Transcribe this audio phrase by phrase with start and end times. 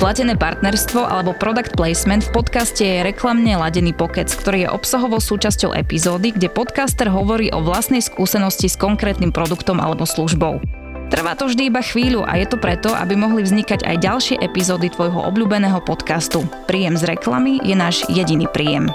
[0.00, 5.76] Platené partnerstvo alebo product placement v podcaste je reklamne ladený pokec, ktorý je obsahovou súčasťou
[5.76, 10.64] epizódy, kde podcaster hovorí o vlastnej skúsenosti s konkrétnym produktom alebo službou.
[11.12, 14.88] Trvá to vždy iba chvíľu a je to preto, aby mohli vznikať aj ďalšie epizódy
[14.88, 16.48] tvojho obľúbeného podcastu.
[16.64, 18.88] Príjem z reklamy je náš jediný príjem.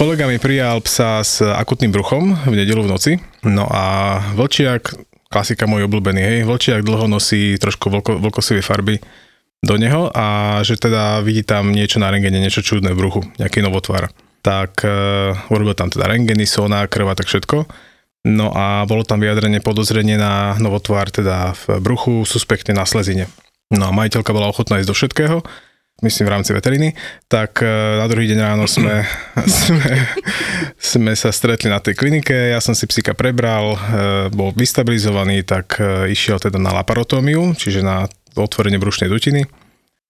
[0.00, 3.12] Kolega mi prijal psa s akutným bruchom v nedelu v noci.
[3.44, 9.00] No a vlčiak klasika môj obľúbený, hej, vlčiak dlho nosí trošku vlko, farby
[9.60, 13.60] do neho a že teda vidí tam niečo na rengene, niečo čudné v bruchu, nejaký
[13.60, 14.08] novotvar.
[14.40, 17.66] Tak uh, urobil tam teda rengeny, soná, krv tak všetko.
[18.28, 23.26] No a bolo tam vyjadrenie podozrenie na novotvar teda v bruchu, suspektne na slezine.
[23.74, 25.36] No a majiteľka bola ochotná ísť do všetkého,
[26.02, 26.94] myslím v rámci veteriny,
[27.26, 27.66] tak e,
[27.98, 29.02] na druhý deň ráno sme,
[29.66, 29.90] sme,
[30.78, 33.78] sme sa stretli na tej klinike, ja som si psíka prebral, e,
[34.30, 38.06] bol vystabilizovaný, tak e, išiel teda na laparotómiu, čiže na
[38.38, 39.42] otvorenie brušnej dutiny.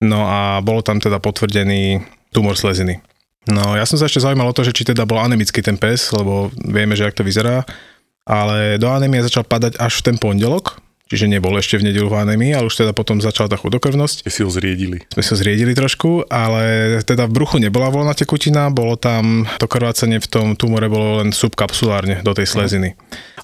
[0.05, 3.00] No a bolo tam teda potvrdený tumor sleziny.
[3.48, 6.12] No ja som sa ešte zaujímal o to, že či teda bol anemický ten pes,
[6.12, 7.64] lebo vieme, že ak to vyzerá,
[8.28, 10.77] ale do anémie začal padať až v ten pondelok,
[11.09, 14.28] čiže nebol ešte v nedelu v anémii, ale už teda potom začala tá chudokrvnosť.
[14.28, 15.03] Ste si ho zriedili.
[15.11, 20.20] Sme sa zriedili trošku, ale teda v bruchu nebola voľná tekutina, bolo tam, to krvácanie
[20.20, 22.95] v tom tumore bolo len subkapsulárne do tej sleziny.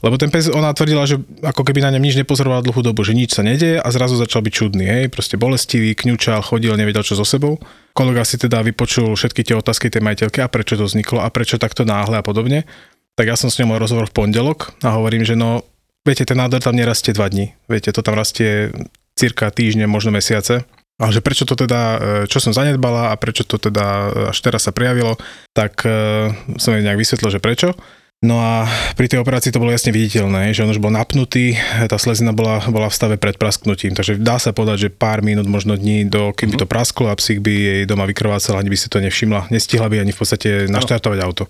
[0.04, 3.16] Lebo ten pes, ona tvrdila, že ako keby na ňom nič nepozorovala dlhú dobu, že
[3.16, 7.16] nič sa nedieje a zrazu začal byť čudný, hej, proste bolestivý, kňučal, chodil, nevedel čo
[7.16, 7.56] so sebou.
[7.96, 11.56] Kolega si teda vypočul všetky tie otázky tej majiteľky a prečo to vzniklo a prečo
[11.56, 12.68] takto náhle a podobne.
[13.14, 15.62] Tak ja som s ňou mal rozhovor v pondelok a hovorím, že no
[16.04, 17.56] Viete, ten nádor tam nerastie dva dní.
[17.64, 18.76] Viete, to tam rastie
[19.16, 20.68] cirka týždne, možno mesiace.
[21.00, 21.98] Ale že prečo to teda, e,
[22.30, 25.18] čo som zanedbala a prečo to teda až teraz sa prejavilo,
[25.56, 27.74] tak e, som jej nejak vysvetlil, že prečo.
[28.24, 28.64] No a
[28.96, 31.60] pri tej operácii to bolo jasne viditeľné, že on už bol napnutý,
[31.92, 35.44] tá slezina bola, bola v stave pred prasknutím, takže dá sa povedať, že pár minút,
[35.44, 38.78] možno dní, do, kým by to prasklo a psík by jej doma vykrvácal, ani by
[38.80, 41.44] si to nevšimla, nestihla by ani v podstate naštartovať auto.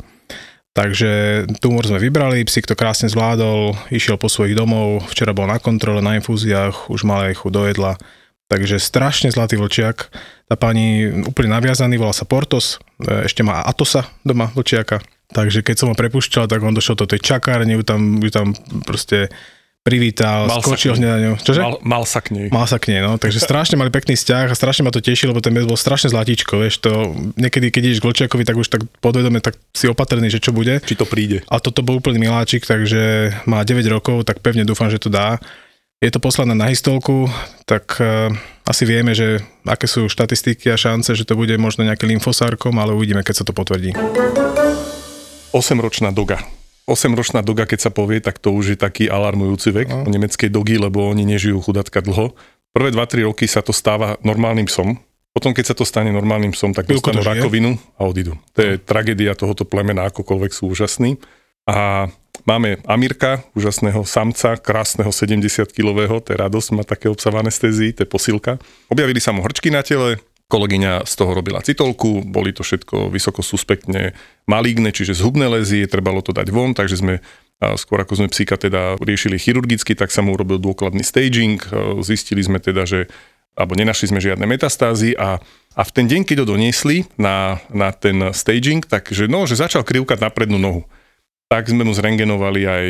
[0.74, 5.62] Takže tumor sme vybrali, psík to krásne zvládol, išiel po svojich domov, včera bol na
[5.62, 7.92] kontrole, na infúziách, už mal aj chuť do jedla.
[8.50, 10.10] Takže strašne zlatý vlčiak.
[10.50, 14.98] Tá pani úplne naviazaný, volá sa Portos, e, ešte má Atosa doma vlčiaka.
[15.30, 18.52] Takže keď som ho prepušťal, tak on došiel do tej čakárne, ju tam, ju tam
[18.82, 19.30] proste
[19.84, 21.32] privítal, mal skočil hneď na ňu.
[21.44, 21.60] Čože?
[21.60, 22.46] Mal, mal sa k nej.
[22.48, 23.20] Mal sa k nej, no.
[23.20, 26.64] Takže strašne mali pekný vzťah a strašne ma to tešilo, lebo ten bol strašne zlatíčko,
[26.64, 30.40] vieš, to niekedy, keď ideš k Vlčiakovi, tak už tak podvedome, tak si opatrný, že
[30.40, 30.80] čo bude.
[30.80, 31.44] Či to príde.
[31.52, 35.36] A toto bol úplný miláčik, takže má 9 rokov, tak pevne dúfam, že to dá.
[36.00, 37.28] Je to poslané na histolku,
[37.68, 38.32] tak uh,
[38.64, 42.96] asi vieme, že aké sú štatistiky a šance, že to bude možno nejaký lymfosárkom, ale
[42.96, 43.92] uvidíme, keď sa to potvrdí.
[45.54, 46.44] 8-ročná doga
[46.84, 50.04] 8-ročná doga, keď sa povie, tak to už je taký alarmujúci vek no.
[50.04, 52.36] nemeckej dogy, lebo oni nežijú chudatka dlho.
[52.76, 55.00] Prvé 2-3 roky sa to stáva normálnym psom.
[55.34, 58.38] Potom, keď sa to stane normálnym psom, tak Chvíľko dostanú rakovinu a odídu.
[58.54, 61.18] To je tragédia tohoto plemena, akokoľvek sú úžasní.
[61.64, 62.06] A
[62.44, 68.08] máme Amirka, úžasného samca, krásneho 70-kilového, to je radosť, má také obsah anestézii, to je
[68.12, 68.60] posilka.
[68.92, 70.20] Objavili sa mu hrčky na tele,
[70.54, 74.14] Kolegyňa z toho robila citolku, boli to všetko vysoko suspektne
[74.46, 77.18] maligné, čiže zhubné lezie, trebalo to dať von, takže sme
[77.74, 81.58] skôr ako sme psíka teda riešili chirurgicky, tak sa mu urobil dôkladný staging,
[82.06, 83.10] zistili sme teda, že
[83.58, 85.42] alebo nenašli sme žiadne metastázy a,
[85.74, 89.82] a v ten deň, keď ho doniesli na, na ten staging, takže no, že začal
[89.82, 90.86] krivkať na prednú nohu.
[91.50, 92.86] Tak sme mu zrengenovali aj,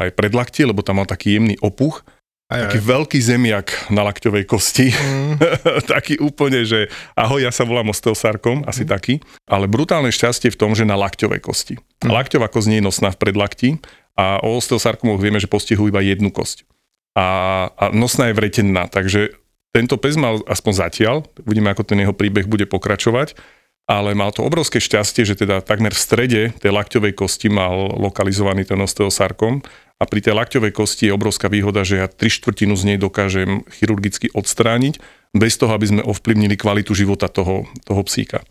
[0.00, 2.04] aj predlaktie, lebo tam mal taký jemný opuch
[2.52, 2.86] aj, taký aj.
[2.86, 4.92] veľký zemiak na lakťovej kosti.
[4.92, 5.34] Mm.
[5.94, 8.90] taký úplne, že ahoj, ja sa volám osteosarkom, asi mm.
[8.92, 9.14] taký.
[9.48, 11.80] Ale brutálne šťastie v tom, že na lakťovej kosti.
[12.04, 12.12] Mm.
[12.12, 13.68] Lakťová kosť nie je nosná v predlakti
[14.14, 16.68] a o osteosarkomoch vieme, že postihujú iba jednu kosť.
[17.16, 17.26] A,
[17.72, 19.36] a nosná je vretenná, takže
[19.72, 21.16] tento pes mal aspoň zatiaľ,
[21.48, 23.36] uvidíme, ako ten jeho príbeh bude pokračovať,
[23.88, 28.68] ale mal to obrovské šťastie, že teda takmer v strede tej lakťovej kosti mal lokalizovaný
[28.68, 29.64] ten osteosarkom
[30.02, 33.62] a pri tej lakťovej kosti je obrovská výhoda, že ja tri štvrtinu z nej dokážem
[33.70, 34.98] chirurgicky odstrániť,
[35.30, 38.42] bez toho, aby sme ovplyvnili kvalitu života toho, toho psíka.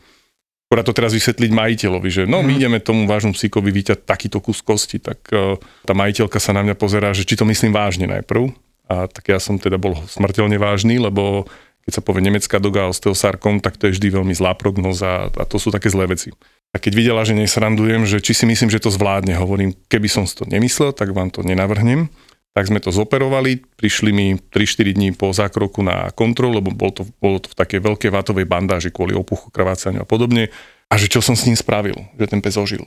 [0.71, 2.59] Akorát to teraz vysvetliť majiteľovi, že no my mhm.
[2.63, 6.75] ideme tomu vážnu psíkovi vyťať takýto kus kosti, tak uh, tá majiteľka sa na mňa
[6.79, 8.49] pozerá, že či to myslím vážne najprv.
[8.91, 11.47] A tak ja som teda bol smrteľne vážny, lebo
[11.85, 15.57] keď sa povie nemecká doga osteosarkom, tak to je vždy veľmi zlá prognoza a to
[15.57, 16.29] sú také zlé veci.
[16.71, 20.23] A keď videla, že nesrandujem, že či si myslím, že to zvládne, hovorím, keby som
[20.23, 22.07] si to nemyslel, tak vám to nenavrhnem.
[22.51, 27.03] Tak sme to zoperovali, prišli mi 3-4 dní po zákroku na kontrolu, lebo bolo to,
[27.23, 30.51] bolo to v takej veľkej vátovej bandáži kvôli opuchu, krvácaniu a podobne.
[30.91, 32.83] A že čo som s ním spravil, že ten pes ožil.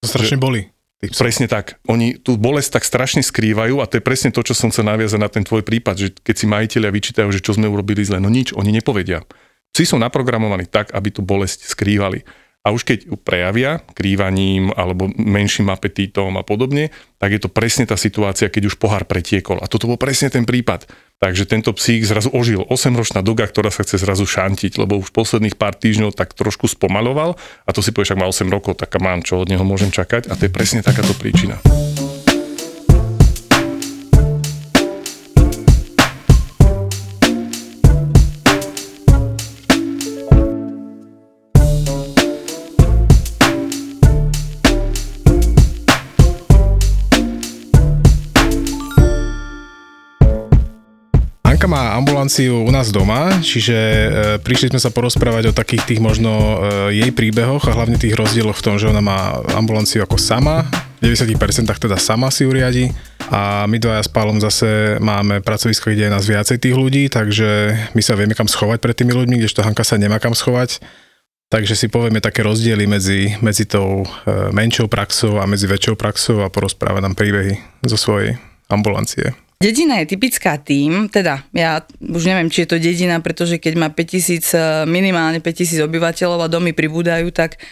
[0.00, 0.60] To strašne že, boli.
[1.02, 1.82] Presne tak.
[1.90, 5.18] Oni tú bolesť tak strašne skrývajú a to je presne to, čo som chcel naviazať
[5.18, 8.30] na ten tvoj prípad, že keď si majiteľia vyčítajú, že čo sme urobili zle, no
[8.30, 9.26] nič, oni nepovedia.
[9.74, 12.22] Psi sú naprogramovaní tak, aby tú bolesť skrývali.
[12.62, 17.98] A už keď prejavia krývaním alebo menším apetítom a podobne, tak je to presne tá
[17.98, 19.58] situácia, keď už pohár pretiekol.
[19.58, 20.86] A toto bol presne ten prípad.
[21.18, 25.58] Takže tento psík zrazu ožil 8-ročná doga, ktorá sa chce zrazu šantiť, lebo už posledných
[25.58, 27.34] pár týždňov tak trošku spomaloval
[27.66, 30.30] a to si povieš, ak má 8 rokov, tak mám, čo od neho môžem čakať
[30.30, 31.58] a to je presne takáto príčina.
[51.92, 54.08] Má ambulanciu u nás doma, čiže e,
[54.40, 56.56] prišli sme sa porozprávať o takých tých možno e,
[57.04, 60.64] jej príbehoch a hlavne tých rozdieloch v tom, že ona má ambulanciu ako sama,
[61.04, 61.36] v 90%
[61.68, 62.88] teda sama si ju riadi
[63.28, 67.76] a my dvaja s Pálom zase máme pracovisko, kde je nás viacej tých ľudí, takže
[67.92, 70.80] my sa vieme kam schovať pred tými ľuďmi, kdežto Hanka sa nemá kam schovať.
[71.52, 74.08] Takže si povieme také rozdiely medzi, medzi tou e,
[74.48, 78.40] menšou praxou a medzi väčšou praxou a porozpráva nám príbehy zo svojej
[78.72, 79.36] ambulancie.
[79.62, 83.88] Dedina je typická tým, teda ja už neviem, či je to dedina, pretože keď má
[83.94, 87.62] 5000, eh, minimálne 5000 obyvateľov a domy pribúdajú, tak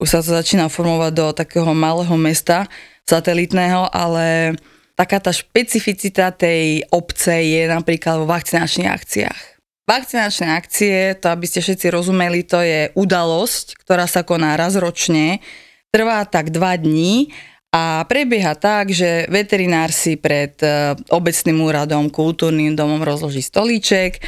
[0.00, 2.64] už sa to začína formovať do takého malého mesta
[3.04, 4.56] satelitného, ale
[4.96, 9.40] taká tá špecificita tej obce je napríklad vo vakcinačných akciách.
[9.84, 15.44] Vakcinačné akcie, to aby ste všetci rozumeli, to je udalosť, ktorá sa koná raz ročne,
[15.92, 17.28] trvá tak dva dní
[17.74, 24.22] a prebieha tak, že veterinár si pred e, obecným úradom, kultúrnym domom rozloží stolíček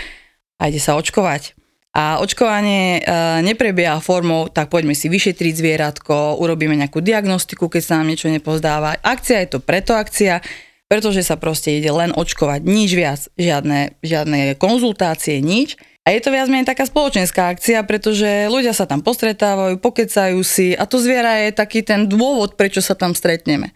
[0.59, 1.55] a ide sa očkovať.
[1.95, 3.01] A očkovanie e,
[3.47, 8.99] neprebieha formou, tak poďme si vyšetriť zvieratko, urobíme nejakú diagnostiku, keď sa nám niečo nepozdáva.
[8.99, 10.43] Akcia je to preto akcia,
[10.91, 15.79] pretože sa proste ide len očkovať, nič viac, žiadne, žiadne konzultácie, nič.
[16.07, 20.71] A je to viac menej taká spoločenská akcia, pretože ľudia sa tam postretávajú, pokecajú si
[20.79, 23.75] a to zviera je taký ten dôvod, prečo sa tam stretneme.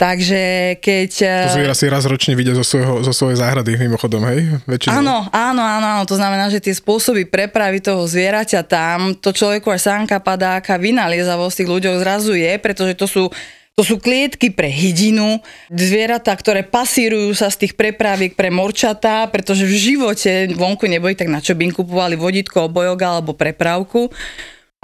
[0.00, 1.10] Takže keď...
[1.52, 4.56] To zviera si raz ročne vidia zo, svojho, zo svojej záhrady mimochodom, hej?
[4.64, 5.04] Väčšinou.
[5.04, 9.68] Áno, áno, áno, áno, to znamená, že tie spôsoby prepravy toho zvieraťa tam, to človeku
[9.68, 13.28] až sánka padáka, vynaliezavosť tých ľuďoch zrazu je, pretože to sú
[13.74, 19.66] to sú klietky pre hydinu, zvieratá, ktoré pasírujú sa z tých prepraviek pre morčatá, pretože
[19.66, 24.14] v živote vonku neboli, tak na čo by im kupovali vodítko, obojok alebo prepravku.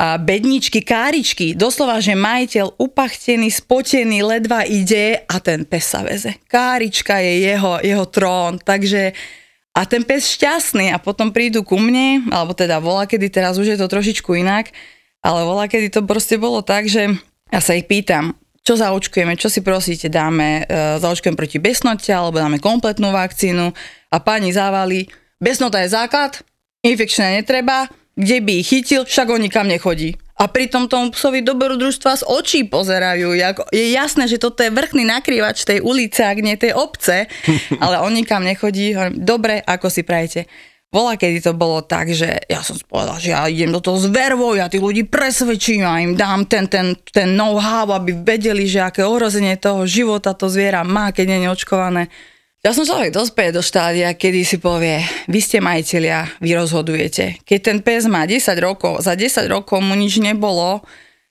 [0.00, 6.40] A bedničky, káričky, doslova, že majiteľ upachtený, spotený, ledva ide a ten pes sa veze.
[6.50, 9.12] Kárička je jeho, jeho trón, takže
[9.70, 13.70] a ten pes šťastný a potom prídu ku mne, alebo teda volá, kedy teraz už
[13.70, 14.74] je to trošičku inak,
[15.22, 17.14] ale volá, kedy to proste bolo tak, že
[17.54, 22.36] ja sa ich pýtam, čo zaočkujeme, čo si prosíte, dáme, e, zaočkujem proti besnote alebo
[22.36, 23.72] dáme kompletnú vakcínu
[24.12, 25.08] a pani závali,
[25.40, 26.44] besnota je základ,
[26.84, 30.16] infekčné netreba, kde by ich chytil, však on nikam nechodí.
[30.40, 33.36] A pritom tomu psovi dobrodružstva z očí pozerajú.
[33.76, 37.28] Je jasné, že toto je vrchný nakrývač tej ulice, ak nie tej obce,
[37.84, 38.96] ale on nikam nechodí.
[39.20, 40.48] Dobre, ako si prajete.
[40.90, 44.10] Bola, kedy to bolo tak, že ja som povedal, že ja idem do toho s
[44.10, 48.82] vervou, ja tých ľudí presvedčím a im dám ten, ten, ten know-how, aby vedeli, že
[48.82, 52.02] aké ohrozenie toho života to zviera má, keď je neočkované.
[52.66, 54.98] Ja som človek dospieť do štádia, kedy si povie,
[55.30, 57.38] vy ste majiteľia, vy rozhodujete.
[57.46, 60.82] Keď ten pes má 10 rokov, za 10 rokov mu nič nebolo,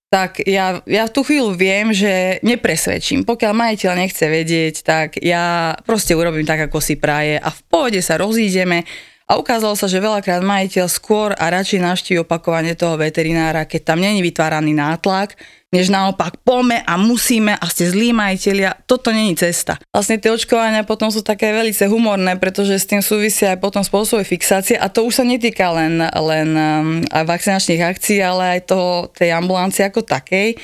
[0.09, 3.27] tak ja, ja v tú chvíľu viem, že nepresvedčím.
[3.29, 8.01] Pokiaľ majiteľ nechce vedieť, tak ja proste urobím tak, ako si praje a v pohode
[8.01, 8.87] sa rozídeme
[9.29, 14.01] a ukázalo sa, že veľakrát majiteľ skôr a radšej navštíví opakovanie toho veterinára, keď tam
[14.01, 15.37] není vytváraný nátlak,
[15.69, 19.77] než naopak pome a musíme a ste zlí majiteľia, toto není cesta.
[19.93, 24.25] Vlastne tie očkovania potom sú také veľmi humorné, pretože s tým súvisia aj potom spôsoby
[24.25, 29.29] fixácie a to už sa netýka len, len um, vakcinačných akcií, ale aj toho, tej
[29.37, 30.57] ambulancie ako takej,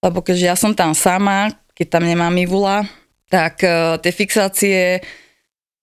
[0.00, 2.88] lebo keďže ja som tam sama, keď tam nemám Ivula,
[3.28, 5.04] tak uh, tie fixácie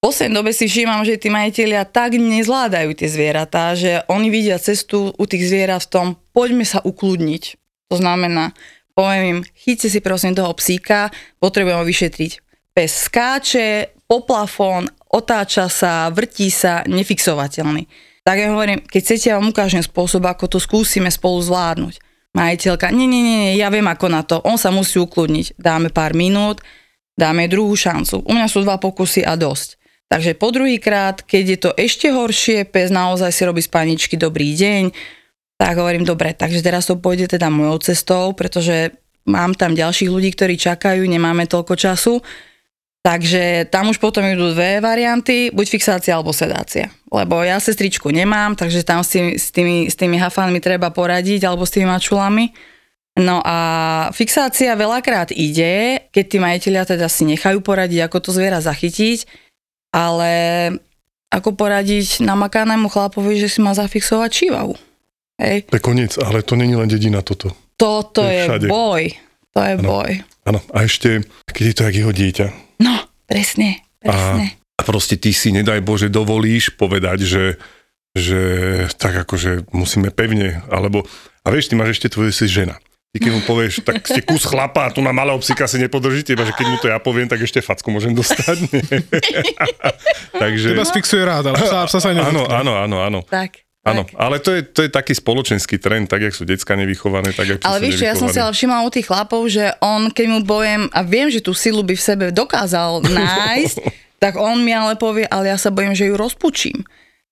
[0.03, 5.15] poslednej dobe si všímam, že tí majiteľia tak nezvládajú tie zvieratá, že oni vidia cestu
[5.15, 7.43] u tých zvierat v tom, poďme sa ukludniť.
[7.87, 8.51] To znamená,
[8.91, 11.07] poviem im, chyťte si prosím toho psíka,
[11.39, 12.31] potrebujem ho vyšetriť.
[12.75, 17.87] Pes skáče, po plafón, otáča sa, vrtí sa, nefixovateľný.
[18.27, 21.95] Tak ja hovorím, keď chcete, ja vám ukážem spôsob, ako to skúsime spolu zvládnuť.
[22.33, 24.41] Majiteľka, nie, nie, nie, ja viem ako na to.
[24.41, 25.53] On sa musí ukludniť.
[25.53, 26.65] Dáme pár minút,
[27.13, 28.25] dáme druhú šancu.
[28.25, 29.82] U mňa sú dva pokusy a dosť.
[30.13, 34.93] Takže po druhýkrát, keď je to ešte horšie, pes naozaj si robí spaničky dobrý deň,
[35.57, 38.93] tak hovorím, dobre, takže teraz to pôjde teda mojou cestou, pretože
[39.25, 42.21] mám tam ďalších ľudí, ktorí čakajú, nemáme toľko času
[43.03, 46.87] Takže tam už potom idú dve varianty, buď fixácia alebo sedácia.
[47.11, 51.43] Lebo ja sestričku nemám, takže tam s tými, s tými, s tými hafanmi treba poradiť
[51.43, 52.55] alebo s tými mačulami.
[53.19, 53.57] No a
[54.15, 59.42] fixácia veľakrát ide, keď tí majiteľia teda si nechajú poradiť, ako to zviera zachytiť,
[59.93, 60.31] ale
[61.29, 64.73] ako poradiť namakanému chlapovi, že si má zafixovať čivavu.
[65.37, 65.69] Hej.
[65.69, 67.53] To je koniec, ale to není len dedina toto.
[67.77, 69.13] Toto je, je boj.
[69.53, 69.85] To je ano.
[69.85, 70.11] boj.
[70.45, 72.47] Áno, a ešte, keď je to jak jeho dieťa,
[72.83, 74.59] No, presne, presne.
[74.59, 77.45] A, a proste ty si, nedaj Bože, dovolíš povedať, že,
[78.11, 78.41] že
[78.99, 81.07] tak akože musíme pevne, alebo,
[81.45, 82.75] a vieš, ty máš ešte tvoje si žena.
[83.13, 86.33] Ty keď mu povieš, tak ste kus chlapa a tu na malého psíka si nepodržíte,
[86.33, 88.73] iba že keď mu to ja poviem, tak ešte facku môžem dostať.
[90.41, 90.73] Takže...
[90.73, 93.19] Teba sfixuje rád, ale psa, psa sa Áno, áno, áno, áno.
[93.21, 93.61] Tak.
[93.85, 97.45] Áno, ale to je, to je taký spoločenský trend, tak jak sú decka nevychované, tak
[97.45, 100.39] jak Ale vieš, ja som si ale všimla u tých chlapov, že on, keď mu
[100.41, 103.77] bojem, a viem, že tú silu by v sebe dokázal nájsť,
[104.23, 106.81] tak on mi ale povie, ale ja sa bojím, že ju rozpučím.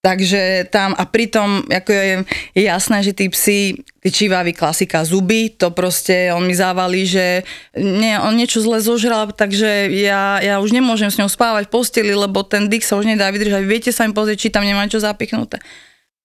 [0.01, 2.05] Takže tam, a pritom ako je,
[2.57, 7.45] je jasné, že tí psi, tí čivávy klasika zuby, to proste on mi závalí, že
[7.77, 12.13] nie, on niečo zle zožral, takže ja, ja už nemôžem s ňou spávať v posteli,
[12.17, 13.61] lebo ten dyk sa už nedá vydržať.
[13.61, 15.61] Viete sa mi pozrieť, či tam nemá čo zapichnuté.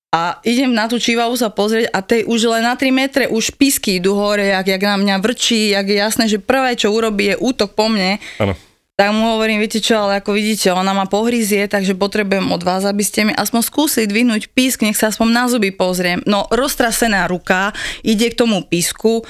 [0.09, 3.61] A idem na tú čivavu sa pozrieť a tej už len na 3 metre už
[3.61, 7.29] pisky idú hore, jak, jak na mňa vrčí, jak je jasné, že prvé, čo urobí,
[7.29, 8.17] je útok po mne.
[8.41, 8.57] Ano.
[8.97, 12.81] Tak mu hovorím, viete čo, ale ako vidíte, ona ma pohryzie, takže potrebujem od vás,
[12.89, 16.25] aby ste mi aspoň skúsili dvihnúť písk, nech sa aspoň na zuby pozriem.
[16.25, 19.21] No, roztrasená ruka, ide k tomu písku,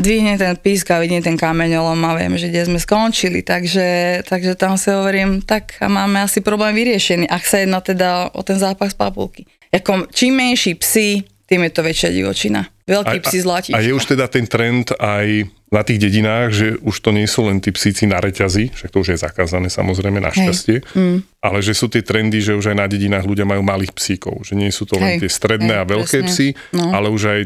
[0.00, 4.56] dvihne ten písk a vidím ten kameňolom a viem, že kde sme skončili, takže, takže
[4.56, 8.56] tam si hovorím, tak a máme asi problém vyriešený, ak sa jedná teda o ten
[8.56, 9.44] zápach z papulky.
[9.76, 12.64] Ako, čím menší psi, tým je to väčšia divočina.
[12.92, 13.70] Veľký psi zlatí.
[13.72, 17.48] A je už teda ten trend aj na tých dedinách, že už to nie sú
[17.48, 21.40] len tí psíci na reťazi, však to už je zakázané samozrejme našťastie, mm.
[21.40, 24.52] ale že sú tie trendy, že už aj na dedinách ľudia majú malých psíkov, že
[24.52, 25.24] nie sú to len Hej.
[25.24, 26.28] tie stredné Hej, a veľké presne.
[26.28, 26.46] psy,
[26.76, 26.92] no.
[26.92, 27.40] ale už aj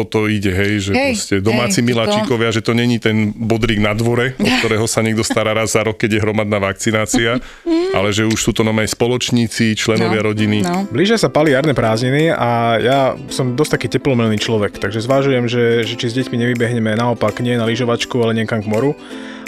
[0.00, 2.56] toto ide, hej, že hej, proste domáci hej, miláčikovia, to...
[2.56, 6.00] že to není ten bodrík na dvore, od ktorého sa niekto stará raz za rok,
[6.00, 7.36] keď je hromadná vakcinácia,
[7.96, 10.58] ale že už sú to nové spoločníci, členovia no, rodiny.
[10.64, 10.88] No.
[10.88, 15.84] Blížia sa pali jarné prázdniny a ja som dosť taký teplomelný človek, takže zvážujem, že,
[15.84, 18.96] že či s deťmi nevybehneme naopak nie na lyžovačku, ale niekam k moru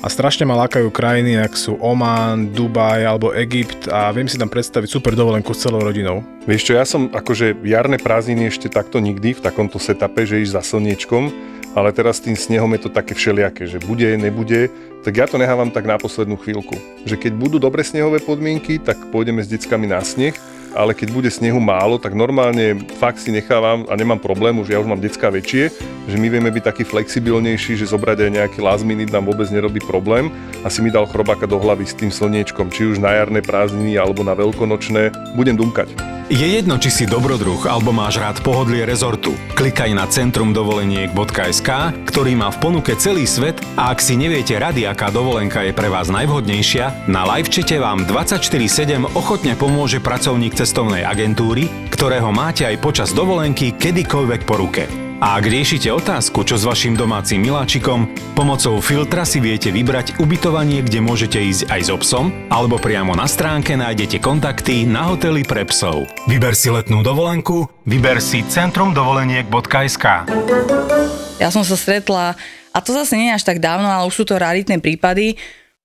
[0.02, 4.50] a strašne ma lákajú krajiny, ak sú Oman, Dubaj alebo Egypt a viem si tam
[4.50, 6.26] predstaviť super dovolenku s celou rodinou.
[6.42, 10.58] Vieš čo, ja som akože jarné prázdniny ešte takto nikdy v takomto setupe, že ísť
[10.58, 11.30] za slniečkom,
[11.78, 14.74] ale teraz tým snehom je to také všelijaké, že bude, nebude,
[15.06, 16.74] tak ja to nehávam tak na poslednú chvíľku.
[17.06, 20.34] Že keď budú dobre snehové podmienky, tak pôjdeme s deckami na sneh
[20.72, 24.80] ale keď bude snehu málo, tak normálne fakt si nechávam a nemám problém, už ja
[24.80, 25.72] už mám decka väčšie,
[26.08, 29.80] že my vieme byť taký flexibilnejší, že zobrať aj nejaký last minute nám vôbec nerobí
[29.84, 30.32] problém
[30.64, 34.00] a si mi dal chrobáka do hlavy s tým slniečkom, či už na jarné prázdniny
[34.00, 36.12] alebo na veľkonočné, budem dumkať.
[36.32, 39.36] Je jedno, či si dobrodruh alebo máš rád pohodlie rezortu.
[39.52, 41.70] Klikaj na centrumdovoleniek.sk,
[42.08, 45.92] ktorý má v ponuke celý svet a ak si neviete rady, aká dovolenka je pre
[45.92, 53.10] vás najvhodnejšia, na livečete vám 24-7 ochotne pomôže pracovník cestovnej agentúry, ktorého máte aj počas
[53.10, 54.86] dovolenky kedykoľvek po ruke.
[55.18, 58.06] A ak riešite otázku, čo s vašim domácim miláčikom,
[58.38, 63.14] pomocou filtra si viete vybrať ubytovanie, kde môžete ísť aj s so obsom, alebo priamo
[63.14, 66.06] na stránke nájdete kontakty na hotely pre psov.
[66.30, 70.06] Vyber si letnú dovolenku, vyber si centrumdovoleniek.sk
[71.42, 72.38] Ja som sa stretla,
[72.70, 75.38] a to zase nie až tak dávno, ale už sú to raritné prípady,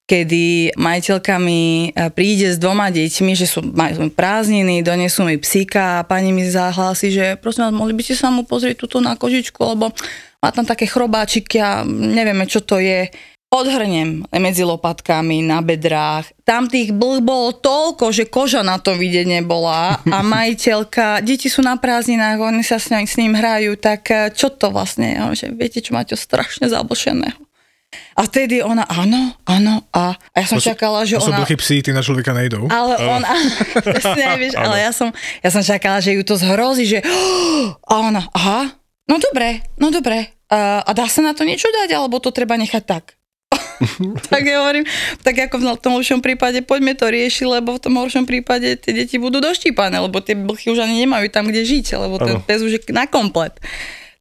[0.08, 6.02] kedy majiteľka mi e, príde s dvoma deťmi, že sú, majú prázdniny, donesú mi psíka
[6.02, 9.20] a pani mi zahlási, že prosím vás, mohli by ste sa mu pozrieť túto na
[9.20, 9.92] kožičku, lebo
[10.40, 13.12] má tam také chrobáčiky a nevieme, čo to je.
[13.48, 16.28] Odhrnem medzi lopatkami, na bedrách.
[16.44, 21.64] Tam tých blh bolo toľko, že koža na to vidieť nebola a majiteľka, deti sú
[21.64, 25.44] na prázdninách, oni sa s ním, s ním hrajú, tak e, čo to vlastne je?
[25.44, 27.47] Že viete, čo máte strašne zablšeného.
[28.18, 31.46] A vtedy ona, áno, áno, a, a ja som to čakala, že to ona...
[31.46, 32.66] To sú psi, tí na človeka nejdú.
[32.66, 33.22] Ale uh.
[33.22, 33.30] ona,
[33.86, 35.14] presne, vieš, ale ja som,
[35.46, 37.00] ja som čakala, že ju to zhrozí, že
[37.92, 38.74] a ona, aha,
[39.06, 42.58] no dobre, no dobre, a, a dá sa na to niečo dať, alebo to treba
[42.58, 43.18] nechať tak?
[44.34, 44.86] tak ja hovorím,
[45.22, 48.92] tak ako v tom horšom prípade poďme to riešiť, lebo v tom horšom prípade tie
[48.94, 52.60] deti budú doštípané, lebo tie blchy už ani nemajú tam kde žiť, lebo ten pes
[52.66, 53.54] už je na komplet.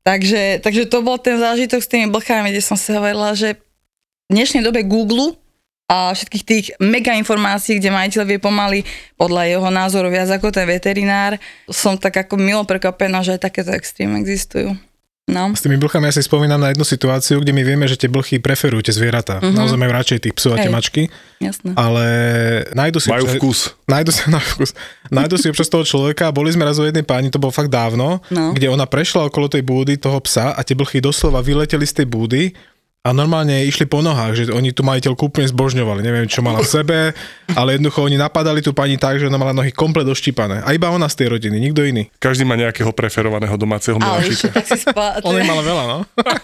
[0.07, 3.59] Takže, takže to bol ten zážitok s tými blchami, kde som si hovorila, že
[4.27, 5.39] dnešnej dobe Google
[5.87, 8.83] a všetkých tých mega informácií, kde majiteľ vie pomaly
[9.15, 11.39] podľa jeho názoru viac ako ten veterinár,
[11.71, 14.75] som tak ako milo prekvapená, že aj takéto extrémy existujú.
[15.27, 15.51] No.
[15.51, 18.39] S tými blchami ja si spomínam na jednu situáciu, kde my vieme, že tie blchy
[18.39, 19.43] preferujú tie zvieratá.
[19.43, 19.59] Mhm.
[19.59, 21.03] Naozaj majú radšej tých psov a tie mačky,
[21.43, 21.75] Jasné.
[21.75, 22.05] ale
[22.71, 23.11] nájdu si...
[23.11, 23.59] Majú občas- vkus.
[23.87, 24.71] Nájdu si, na vkus.
[25.11, 26.31] Nájdu si občas toho človeka.
[26.31, 28.55] Boli sme raz u jednej páni, to bolo fakt dávno, No.
[28.55, 32.07] kde ona prešla okolo tej búdy toho psa a tie blchy doslova vyleteli z tej
[32.07, 32.55] búdy
[33.07, 36.03] a normálne išli po nohách, že oni tu majiteľku úplne zbožňovali.
[36.03, 36.99] Neviem, čo mala v sebe,
[37.55, 40.67] ale jednoducho oni napadali tú pani tak, že ona mala nohy komplet doštípané.
[40.67, 42.11] A iba ona z tej rodiny, nikto iný.
[42.19, 44.27] Každý má nejakého preferovaného domáceho miláčika.
[44.35, 45.23] ešte tak si spa...
[45.23, 45.99] Ona mala veľa, no.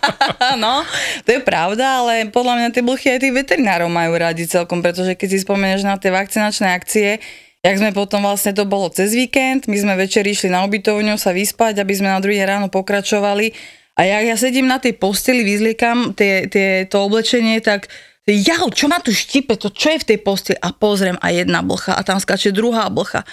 [0.63, 0.87] no,
[1.27, 5.19] to je pravda, ale podľa mňa tie blchy aj tých veterinárov majú radi celkom, pretože
[5.19, 7.19] keď si spomenieš na tie vakcinačné akcie,
[7.59, 11.35] jak sme potom vlastne to bolo cez víkend, my sme večer išli na ubytovňu sa
[11.35, 16.17] vyspať, aby sme na druhý ráno pokračovali a jak ja sedím na tej posteli, vyzliekam
[16.17, 17.93] tie, tie, to oblečenie, tak
[18.25, 21.61] jau, čo ma tu štipe, to čo je v tej posteli a pozriem a jedna
[21.61, 23.27] blcha a tam skáče druhá blcha.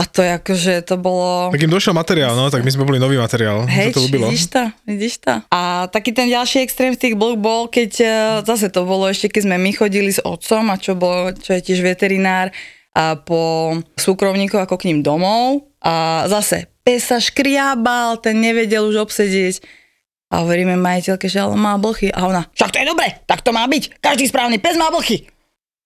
[0.00, 1.52] A to je akože, to bolo...
[1.52, 3.68] Tak im došiel materiál, no, tak my sme boli nový materiál.
[3.68, 4.32] Hej, to ľúbilo.
[4.32, 5.44] vidíš to, vidíš to.
[5.52, 9.28] A taký ten ďalší extrém z tých blok bol, keď eh, zase to bolo ešte,
[9.28, 12.48] keď sme my chodili s otcom, a čo, bol, čo je tiež veterinár,
[12.96, 15.68] a po súkromníkov ako k ním domov.
[15.84, 19.60] A zase pes sa škriabal, ten nevedel už obsedieť.
[20.30, 22.08] A hovoríme majiteľke, že ale má blchy.
[22.08, 23.98] A ona, však to je dobre, tak to má byť.
[23.98, 25.26] Každý správny pes má blchy.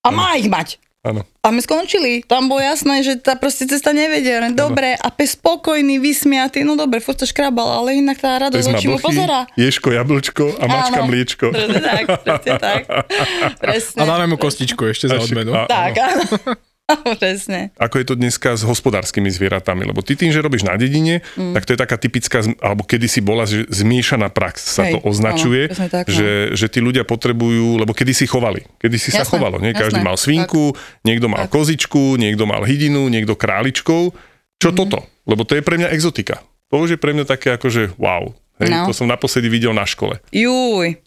[0.04, 0.76] A má ich mať.
[1.00, 1.20] Áno.
[1.40, 2.24] A my skončili.
[2.24, 4.40] Tam bolo jasné, že tá proste cesta nevedia.
[4.40, 8.68] Len dobre, a pes spokojný, vysmiatý, no dobre, furt to škrabal, ale inak tá radosť
[8.72, 9.44] očí mu pozera.
[9.52, 11.08] ješko, jablčko a mačka Áno.
[11.08, 11.46] mliečko.
[11.52, 12.80] Presne tak, presne tak.
[13.64, 13.98] Presne.
[14.00, 15.52] A dáme mu kostičku ešte za odmenu.
[15.68, 16.24] Tak, áno.
[17.22, 17.72] presne.
[17.80, 19.88] Ako je to dneska s hospodárskymi zvieratami?
[19.88, 21.56] Lebo ty tým, že robíš na dedine, mm.
[21.56, 25.72] tak to je taká typická, alebo kedysi bola, že zmiešaná prax sa Hej, to označuje,
[25.72, 29.72] áno, tak, že, že tí ľudia potrebujú, lebo kedysi chovali, kedysi sa Jasné, chovalo, nie?
[29.72, 30.76] Každý jasné, mal svinku,
[31.08, 34.12] niekto mal kozičku, niekto mal hydinu, niekto králičkov.
[34.60, 34.76] Čo Mhm.
[34.76, 34.98] toto?
[35.24, 36.44] Lebo to je pre mňa exotika.
[36.68, 38.32] To už je pre mňa také ako, že wow.
[38.60, 38.86] Hej, No.
[38.86, 40.22] To som naposledy videl na škole.
[40.30, 41.00] Juj,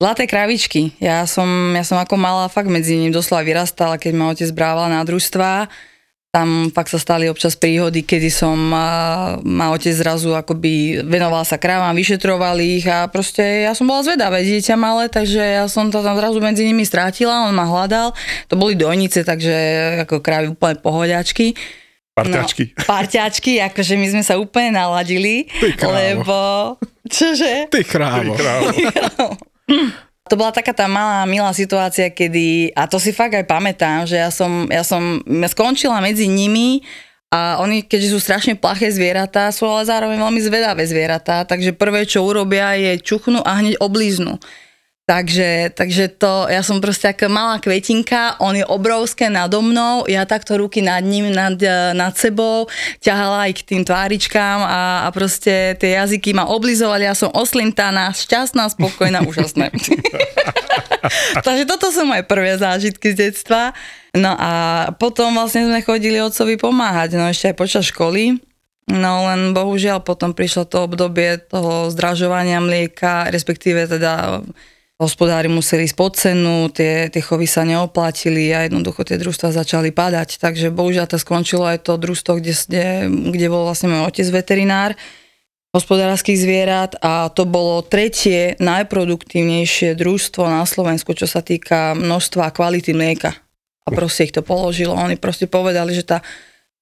[0.00, 0.96] zlaté kravičky.
[0.96, 4.88] Ja som, ja som ako malá fakt medzi ním doslova vyrastala, keď ma otec brával
[4.88, 5.68] na družstva.
[6.30, 11.58] Tam fakt sa stali občas príhody, kedy som, a, ma otec zrazu akoby venoval sa
[11.58, 16.00] krávam, vyšetroval ich a proste ja som bola zvedavé dieťa malé, takže ja som to
[16.06, 18.14] tam zrazu medzi nimi strátila, on ma hľadal.
[18.46, 19.54] To boli dojnice, takže
[20.06, 21.58] ako krávy úplne pohodiačky.
[22.14, 22.78] Parťačky.
[22.78, 25.98] No, parťačky, akože my sme sa úplne naladili, krávo.
[25.98, 26.36] lebo...
[27.10, 27.66] Čože?
[27.74, 27.82] Ty
[30.30, 34.14] To bola taká tá malá, milá situácia, kedy, a to si fakt aj pamätám, že
[34.14, 36.86] ja som, ja som ja skončila medzi nimi
[37.34, 42.06] a oni, keďže sú strašne plaché zvieratá, sú ale zároveň veľmi zvedavé zvieratá, takže prvé,
[42.06, 44.38] čo urobia, je čuchnú a hneď oblíznú.
[45.10, 50.22] Takže, takže to, ja som proste taká malá kvetinka, on je obrovské nado mnou, ja
[50.22, 52.70] takto ruky nad ním, nad, eh, nad sebou,
[53.02, 58.14] ťahala aj k tým tváričkám a, a proste tie jazyky ma oblizovali, ja som oslintaná,
[58.14, 59.74] šťastná, spokojná, úžasné.
[61.46, 63.74] Takže toto sú moje prvé zážitky z detstva.
[64.14, 64.52] No a
[64.94, 68.38] potom vlastne sme chodili otcovi pomáhať, no ešte aj počas školy.
[68.86, 74.46] No len bohužiaľ potom prišlo to obdobie toho zdražovania mlieka, respektíve teda
[75.00, 79.96] hospodári museli ísť pod cenu, tie, tie chovy sa neoplatili a jednoducho tie družstva začali
[79.96, 80.36] padať.
[80.36, 82.86] Takže bohužiaľ to skončilo aj to družstvo, kde, kde,
[83.32, 84.92] kde bol vlastne môj otec veterinár
[85.70, 92.54] hospodárskych zvierat a to bolo tretie najproduktívnejšie družstvo na Slovensku, čo sa týka množstva a
[92.54, 93.38] kvality mlieka.
[93.86, 94.98] A proste ich to položilo.
[94.98, 96.26] Oni proste povedali, že tá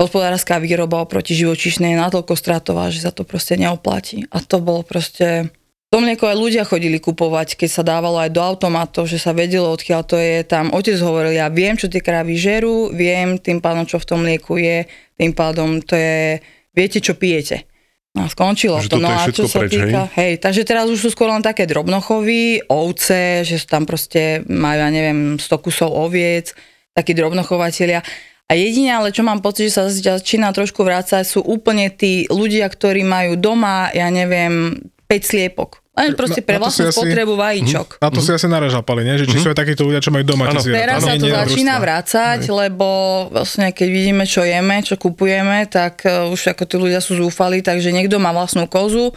[0.00, 4.24] hospodárska výroba oproti živočišnej je natoľko stratová, že sa to proste neoplatí.
[4.32, 5.52] A to bolo proste...
[5.88, 9.72] To mlieko aj ľudia chodili kupovať, keď sa dávalo aj do automatov, že sa vedelo,
[9.72, 10.44] odkiaľ to je.
[10.44, 14.20] Tam otec hovoril, ja viem, čo tie krávy žerú, viem tým pádom, čo v tom
[14.20, 14.84] mlieku je,
[15.16, 16.44] tým pádom to je,
[16.76, 17.64] viete, čo pijete.
[18.12, 19.00] No skončilo Že to.
[19.00, 20.36] No a čo sa preč, týka, hej?
[20.36, 24.88] takže teraz už sú skôr len také drobnochovy, ovce, že sú tam proste, majú, ja
[24.92, 26.52] neviem, 100 kusov oviec,
[26.92, 28.04] takí drobnochovatelia.
[28.48, 32.68] A jedine, ale čo mám pocit, že sa začína trošku vrácať, sú úplne tí ľudia,
[32.68, 34.76] ktorí majú doma, ja neviem,
[35.08, 35.80] 5 sliepok.
[35.98, 37.98] Len proste pre vlastnú asi- spotrebu vajíčok.
[37.98, 39.18] Na to si asi naražal, Pali, nie?
[39.18, 40.62] Že či sú aj takíto ľudia, čo majú doma Áno.
[40.62, 40.84] tie zvieratá.
[40.84, 41.82] Teraz sa to nie na začína družstva.
[41.82, 42.88] vrácať, lebo
[43.34, 47.64] vlastne keď vidíme, čo jeme, čo kupujeme, tak eh, už ako tí ľudia sú zúfali,
[47.66, 49.10] takže niekto má vlastnú kozu,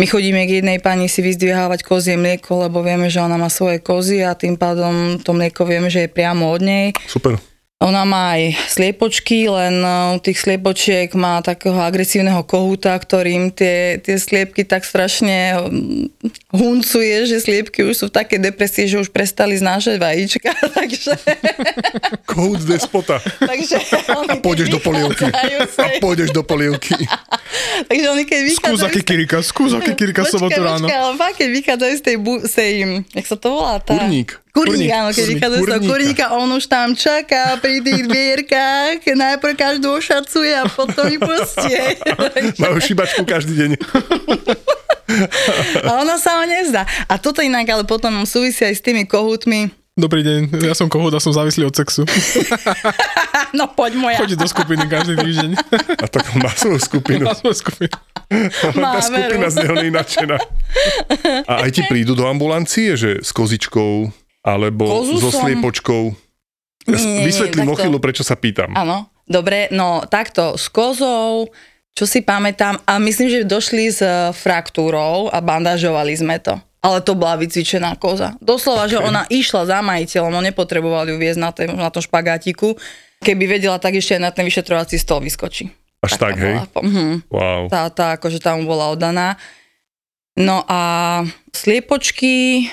[0.00, 3.78] My chodíme k jednej pani si vyzdvihávať kozie mlieko, lebo vieme, že ona má svoje
[3.78, 6.96] kozy a tým pádom to mlieko vieme, že je priamo od nej.
[7.06, 7.36] Super.
[7.82, 13.98] Ona má aj sliepočky, len uh, u tých sliepočiek má takého agresívneho kohúta, ktorým tie,
[13.98, 16.06] tie sliepky tak strašne um,
[16.54, 21.18] huncuje, že sliepky už sú v takej depresii, že už prestali znášať vajíčka, takže...
[22.30, 23.18] Kohút despota.
[23.42, 23.82] takže
[24.30, 25.26] A pôjdeš do polievky.
[25.26, 26.94] A pôjdeš do polievky.
[27.90, 28.78] takže oni keď vychádzajú...
[28.78, 30.86] Skúsa kikirika, skúsa kikirika sobotu ráno.
[30.86, 32.70] Počkaj, ale fakt, keď vychádzajú z tej, bu- z tej,
[33.10, 33.82] jak sa to volá?
[33.82, 33.98] Tá...
[33.98, 34.41] Kurník.
[34.52, 36.24] Kurník, áno, keď vychádza z toho kurníka.
[36.36, 41.96] on už tam čaká pri tých dvierkách, najprv každú ošacuje a potom ich pustie.
[42.62, 43.70] Majú šibačku každý deň.
[45.88, 46.84] a ona sa ho nezdá.
[47.08, 49.72] A toto inak ale potom súvisia aj s tými kohútmi.
[49.92, 52.04] Dobrý deň, ja som kohút a som závislý od sexu.
[53.52, 54.16] No poď moja.
[54.16, 55.50] Chodí do skupiny každý týždeň.
[56.00, 57.28] A tak má svoju skupinu.
[57.28, 57.92] Na svoju skupinu.
[58.80, 59.76] Má Tá skupina z neho.
[61.44, 64.08] A aj ti prídu do ambulancie, že s kozičkou,
[64.42, 66.02] alebo Kozu so som- sliepočkou.
[66.82, 67.78] Ja Nie, nie, nie, Vysvetlím takto.
[67.86, 68.74] chvíľu, prečo sa pýtam.
[68.74, 71.46] Áno, dobre, no takto, s kozou,
[71.94, 76.58] čo si pamätám, a myslím, že došli s eh, fraktúrou a bandažovali sme to.
[76.82, 78.34] Ale to bola vycvičená koza.
[78.42, 78.92] Doslova, okay.
[78.92, 82.74] že ona išla za majiteľom, on nepotreboval ju viesť na, tém, na tom špagátiku.
[83.22, 85.70] Keby vedela, tak ešte aj na ten vyšetrovací stôl vyskočí.
[86.02, 86.58] Až tak, hej?
[86.74, 87.70] Mhm Wow.
[87.70, 89.38] tá, tá akože tam bola oddaná.
[90.34, 91.22] No a
[91.54, 92.66] sliepočky,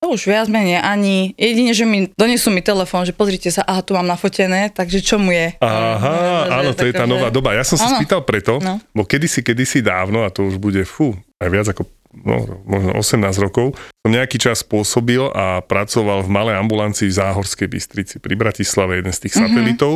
[0.00, 3.84] to už viac menej ani, jedine, že mi donesú mi telefón, že pozrite sa, aha,
[3.84, 5.52] tu mám nafotené, takže čo mu je?
[5.60, 7.52] Aha, Že áno, to je tá taká, nová že- doba.
[7.52, 8.00] Ja som sa Áno.
[8.00, 8.80] spýtal preto, No.
[8.90, 12.34] bo kedysi, kedysi dávno, a to už bude, fú, aj viac ako no,
[12.64, 18.16] možno 18 rokov, som nejaký čas pôsobil a pracoval v malej ambulancii v Záhorskej Bystrici
[18.16, 19.92] pri Bratislave, jeden z tých Mhm, satelitov.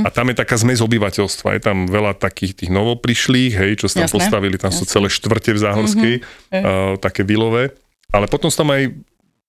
[0.00, 1.52] A tam je taká zmes obyvateľstva.
[1.52, 4.56] Je tam veľa takých tých novoprišlých, hej, čo sa tam Jasné, postavili.
[4.56, 6.22] Tam sú celé štvrte v Záhorskej, uh,
[6.96, 7.74] také vilové.
[8.08, 8.94] Ale potom sú tam aj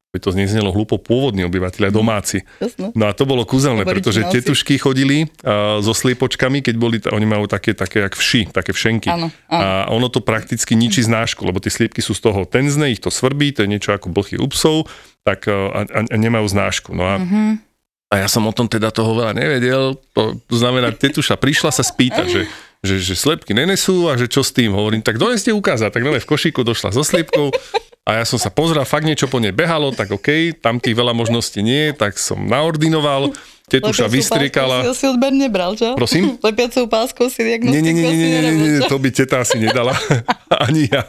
[0.09, 2.41] by to neznelo hlúpo, pôvodní obyvateľia, domáci.
[2.57, 2.89] Jasné.
[2.97, 7.45] No a to bolo kúzelné, pretože tetušky chodili uh, so sliepočkami, keď boli, oni majú
[7.45, 9.05] také, také jak vši, také všenky.
[9.13, 9.61] Áno, áno.
[9.61, 13.13] A ono to prakticky ničí znášku, lebo tie sliepky sú z toho tenzné, ich to
[13.13, 14.89] svrbí, to je niečo ako blchy u psov,
[15.21, 16.89] tak uh, a, a, nemajú znášku.
[16.97, 17.61] No a, Mhm.
[18.09, 22.25] a ja som o tom teda toho veľa nevedel, to, znamená, tetuša prišla sa spýtať,
[22.25, 22.43] že
[22.79, 26.23] že, že slepky nenesú a že čo s tým, hovorím, tak doneste ukázať, tak nové
[26.23, 27.51] v košíku došla so sliepkou
[28.09, 31.13] a ja som sa pozrel, fakt niečo po nej behalo, tak OK, tam tých veľa
[31.13, 33.37] možností nie, tak som naordinoval,
[33.69, 34.81] tetuša vystriekala.
[34.81, 35.93] páskou Si, odber nebral, čo?
[35.93, 36.33] Prosím?
[36.45, 39.61] Lepiacou páskou si diagnostiku Nie, nie, nie, nie, nie, nie, nie, to by teta asi
[39.61, 39.93] nedala,
[40.65, 41.05] ani ja.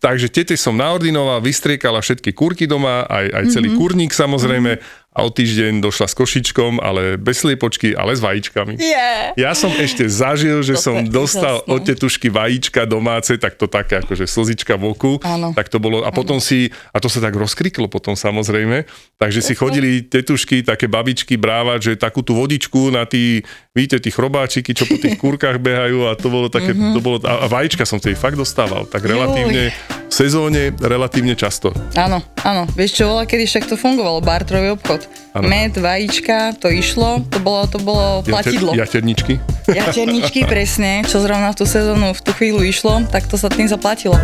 [0.00, 3.76] Takže tete som naordinoval, vystriekala všetky kurky doma, aj, aj celý Mhm.
[3.76, 3.78] mm-hmm.
[3.78, 4.70] kurník samozrejme
[5.12, 8.80] a o týždeň došla s košičkom, ale bez sliepočky, ale s vajíčkami.
[8.80, 9.36] Yeah.
[9.36, 14.00] Ja som ešte zažil, že Toto som dostal od tetušky vajíčka domáce, tak to také
[14.00, 15.12] akože slzička v oku.
[15.20, 15.52] Áno.
[15.52, 18.88] Tak to bolo, a potom si, a to sa tak rozkriklo potom samozrejme,
[19.20, 24.12] takže si chodili tetušky, také babičky brávať, že takú tú vodičku na tí, víte, tí
[24.12, 26.92] chrobáčiky, čo po tých kúrkach behajú a to bolo také, Mhm.
[26.92, 31.72] to bolo, a, a vajíčka som tej fakt dostával, tak relatívne, v sezóne relatívne často.
[31.96, 32.68] Áno, áno.
[32.68, 35.08] Vieš čo, bola, kedy však to fungovalo, bartrový obchod.
[35.32, 35.48] Áno.
[35.48, 38.76] Med, vajíčka, to išlo, to bolo, to bolo platidlo.
[38.76, 39.40] Jater, jaterničky.
[39.72, 43.64] Jaterničky, presne, čo zrovna v tú sezónu v tú chvíľu išlo, tak to sa tým
[43.64, 44.20] zaplatilo.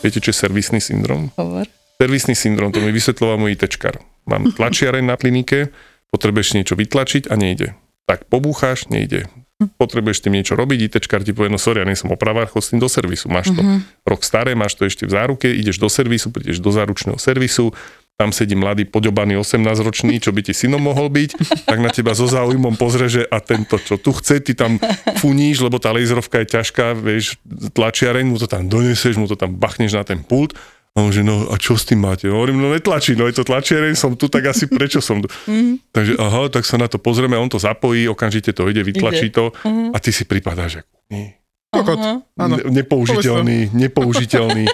[0.00, 1.28] Viete, čo je servisný syndrom?
[1.36, 1.68] Hovor.
[2.00, 4.00] Servisný syndrom, to mi vysvetloval môj ITčkar.
[4.24, 5.68] Mám tlačiareň na klinike,
[6.10, 7.74] potrebuješ niečo vytlačiť a nejde.
[8.06, 9.30] Tak pobúcháš, nejde.
[9.60, 12.64] Potrebuješ s tým niečo robiť, ITčkar ti povie, no sorry, ja nie som opravár, chod
[12.64, 13.28] s tým do servisu.
[13.28, 13.60] Máš to
[14.08, 17.68] rok staré, máš to ešte v záruke, ideš do servisu, prídeš do záručného servisu,
[18.16, 22.28] tam sedí mladý, poďobaný 18-ročný, čo by ti synom mohol byť, tak na teba so
[22.28, 24.76] záujmom pozrie, že a tento, čo tu chce, ty tam
[25.20, 27.40] funíš, lebo tá laserovka je ťažká, vieš,
[27.72, 30.52] tlačiareň, mu to tam doneseš, mu to tam bachneš na ten pult
[30.90, 32.26] a on že, no a čo s tým máte?
[32.26, 35.30] No, hovorím, no netlačí, no je to tlačiareň, som tu, tak asi prečo som tu?
[35.96, 39.54] Takže aha, tak sa na to pozrieme, on to zapojí, okamžite to ide, vytlačí to
[39.66, 41.98] a ty si pripadáš, že nie, Kokot.
[42.02, 44.66] Ne, nepoužiteľný, nepoužiteľný.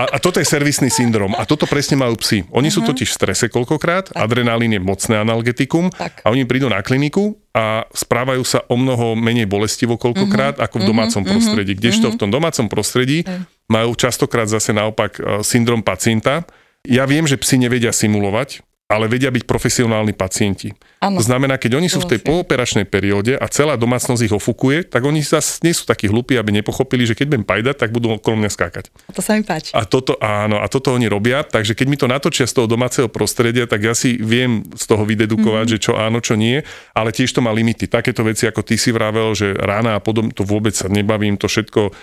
[0.00, 1.36] A, a toto je servisný syndrom.
[1.36, 2.48] A toto presne majú psi.
[2.56, 6.24] Oni sú totiž v strese koľkokrát, adrenalín je mocné analgetikum Tak.
[6.24, 10.84] a oni prídu na kliniku a správajú sa o mnoho menej bolestivo koľkokrát ako v
[10.88, 11.76] domácom prostredí.
[11.76, 13.28] Kdežto v tom domácom prostredí
[13.68, 16.48] majú častokrát zase naopak e, syndrom pacienta.
[16.88, 20.74] Ja viem, že psi nevedia simulovať, ale vedia byť profesionálni pacienti.
[20.98, 21.22] Áno.
[21.22, 25.06] To znamená, keď oni sú v tej pooperačnej perióde a celá domácnosť ich ofukuje, tak
[25.06, 28.42] oni zase nie sú takí hlupí, aby nepochopili, že keď budem pajdať, tak budú okolo
[28.42, 28.90] mňa skákať.
[29.14, 29.70] To sa mi páči.
[29.72, 33.06] A toto, áno, a toto oni robia, takže keď mi to natočia z toho domáceho
[33.06, 35.70] prostredia, tak ja si viem z toho vydedukovať, Mhm.
[35.70, 35.80] mm-hmm.
[35.80, 36.58] že čo áno, čo nie,
[36.92, 37.86] ale tiež to má limity.
[37.86, 41.46] Takéto veci, ako ty si vravel, že rána a podobne, to vôbec sa nebavím, to
[41.46, 41.94] všetko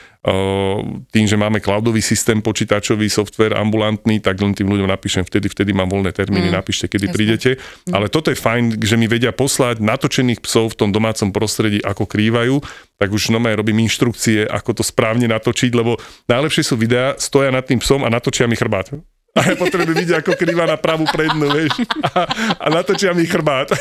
[1.07, 5.71] tým, že máme cloudový systém, počítačový software, ambulantný, tak len tým ľuďom napíšem vtedy, vtedy
[5.71, 7.15] mám voľné termíny, mm, napíšte, kedy jasné.
[7.15, 7.49] prídete.
[7.95, 12.03] Ale toto je fajn, že mi vedia poslať natočených psov v tom domácom prostredí, ako
[12.03, 12.59] krývajú,
[12.99, 15.95] tak už no robím inštrukcie, ako to správne natočiť, lebo
[16.27, 18.91] najlepšie sú videá, stoja nad tým psom a natočia mi chrbát.
[19.37, 21.77] A ja potrebujem vidieť, ako krýva na pravú prednú, vieš.
[22.09, 22.25] A,
[22.57, 23.69] a natočia mi chrbát.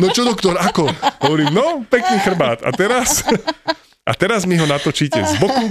[0.00, 0.86] No čo doktor, ako?
[1.26, 2.62] Hovorím, no, pekný chrbát.
[2.62, 3.24] A teraz,
[4.10, 5.70] a teraz mi ho natočíte z boku,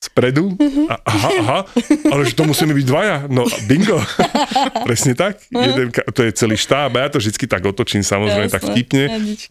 [0.00, 0.56] spredu
[0.88, 1.60] a aha, aha,
[2.08, 3.16] ale že to musíme byť dvaja.
[3.28, 4.00] No bingo,
[4.88, 5.44] presne tak.
[5.52, 8.72] Jeden, ka- to je celý štáb a ja to vždy tak otočím samozrejme tak Jasné,
[8.72, 9.04] vtipne,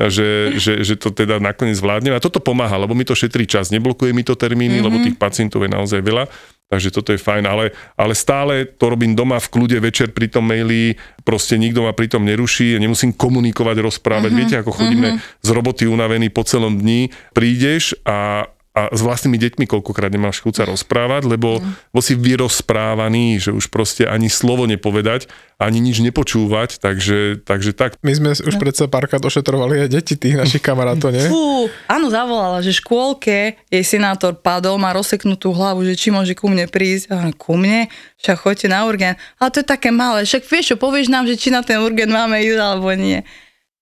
[0.09, 2.17] že, že, že to teda nakoniec zvládnem.
[2.17, 4.85] A toto pomáha, lebo mi to šetrí čas, neblokuje mi to termíny, mm-hmm.
[4.89, 6.25] lebo tých pacientov je naozaj veľa.
[6.69, 10.45] Takže toto je fajn, ale, ale stále to robím doma v kľude večer pri tom
[10.45, 14.31] maili, proste nikto ma pri tom neruší, nemusím komunikovať, rozprávať.
[14.37, 18.45] Viete, ako chodíme z roboty unavení po celom dni, prídeš a,
[18.79, 23.67] a s vlastnými deťmi koľkokrát nemáš chuť sa rozprávať, lebo, lebo si vyrozprávaný, že už
[23.67, 25.27] proste ani slovo nepovedať,
[25.59, 27.99] ani nič nepočúvať, takže, takže tak.
[27.99, 31.27] My sme už predsa párkrát ošetrovali aj deti tých našich kamarátov, nie?
[31.27, 33.37] Fú, áno, zavolala, že v škôlke
[33.67, 37.11] jej senátor padol, má rozseknutú hlavu, že či môže ku mne prísť.
[37.11, 37.91] A ku mne?
[38.23, 39.19] Však choďte na urgen.
[39.35, 42.07] Ale to je také malé, však vieš čo, povieš nám, že či na ten urgen
[42.07, 43.27] máme ísť alebo nie.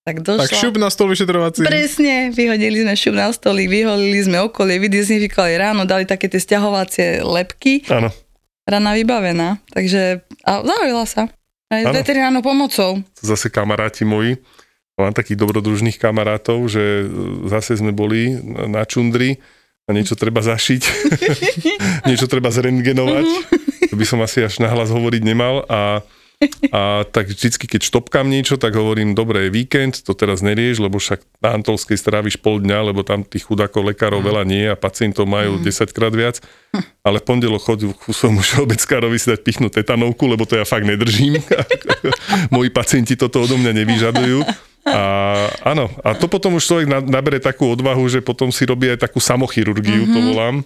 [0.08, 0.48] Tak došla.
[0.48, 1.60] Tak šup na stôl vyšetrovací.
[1.62, 7.20] Presne, vyhodili sme šup na stolík, vyholili sme okolie, vydezinfikovali ráno, dali také tie stiahovacie
[7.20, 8.08] lepky, Áno.
[8.64, 9.60] rana vybavená.
[9.68, 11.28] Takže, a zaujala sa.
[11.68, 13.04] Aj veterinárnou pomocou.
[13.20, 14.40] zase kamaráti moji.
[14.96, 17.06] Mám takých dobrodružných kamarátov, že e,
[17.46, 19.44] zase sme boli na- na čundri
[19.84, 20.82] a niečo treba zašiť,
[22.10, 23.28] niečo treba zrentgenovať.
[23.88, 26.00] To by som asi až nahlas hovoriť nemal a
[26.70, 31.02] a tak vždycky, keď štopkám niečo, tak hovorím, dobre, je víkend, to teraz nerieš, lebo
[31.02, 35.26] však na Antolskej stráviš pol dňa, lebo tam tých chudákov lekárov veľa nie a pacientov
[35.26, 36.38] majú 10 krát viac.
[37.02, 40.86] Ale v pondelok chodí ku svojmu všeobeckárovi si dať pichnúť tetanovku, lebo to ja fakt
[40.86, 41.42] nedržím.
[42.54, 44.46] Moji pacienti toto odo mňa nevyžadujú.
[44.88, 45.04] A
[45.66, 49.10] áno, a to potom už človek na- nabere takú odvahu, že potom si robí aj
[49.10, 50.62] takú samochirurgiu, to volám.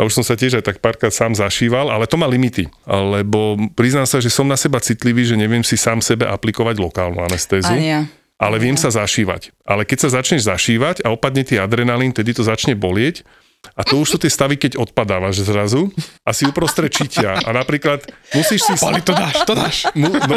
[0.00, 3.60] A už som sa tiež aj tak párkrát sám zašíval, ale to má limity, lebo
[3.76, 7.76] priznám sa, že som na seba citlivý, že neviem si sám sebe aplikovať lokálnu anestézu.
[7.76, 8.08] Ja.
[8.40, 9.52] Ale viem sa zašívať.
[9.68, 13.28] Ale keď sa začneš zašívať a opadne ti adrenalín, tedy to začne bolieť.
[13.76, 15.92] A to už sú tie stavy, keď odpadávaš zrazu
[16.24, 17.36] a si uprostred čitia.
[17.44, 18.00] A napríklad
[18.32, 18.72] musíš si...
[18.80, 19.84] Pali, to dáš, to dáš.
[19.92, 20.36] Mu, no,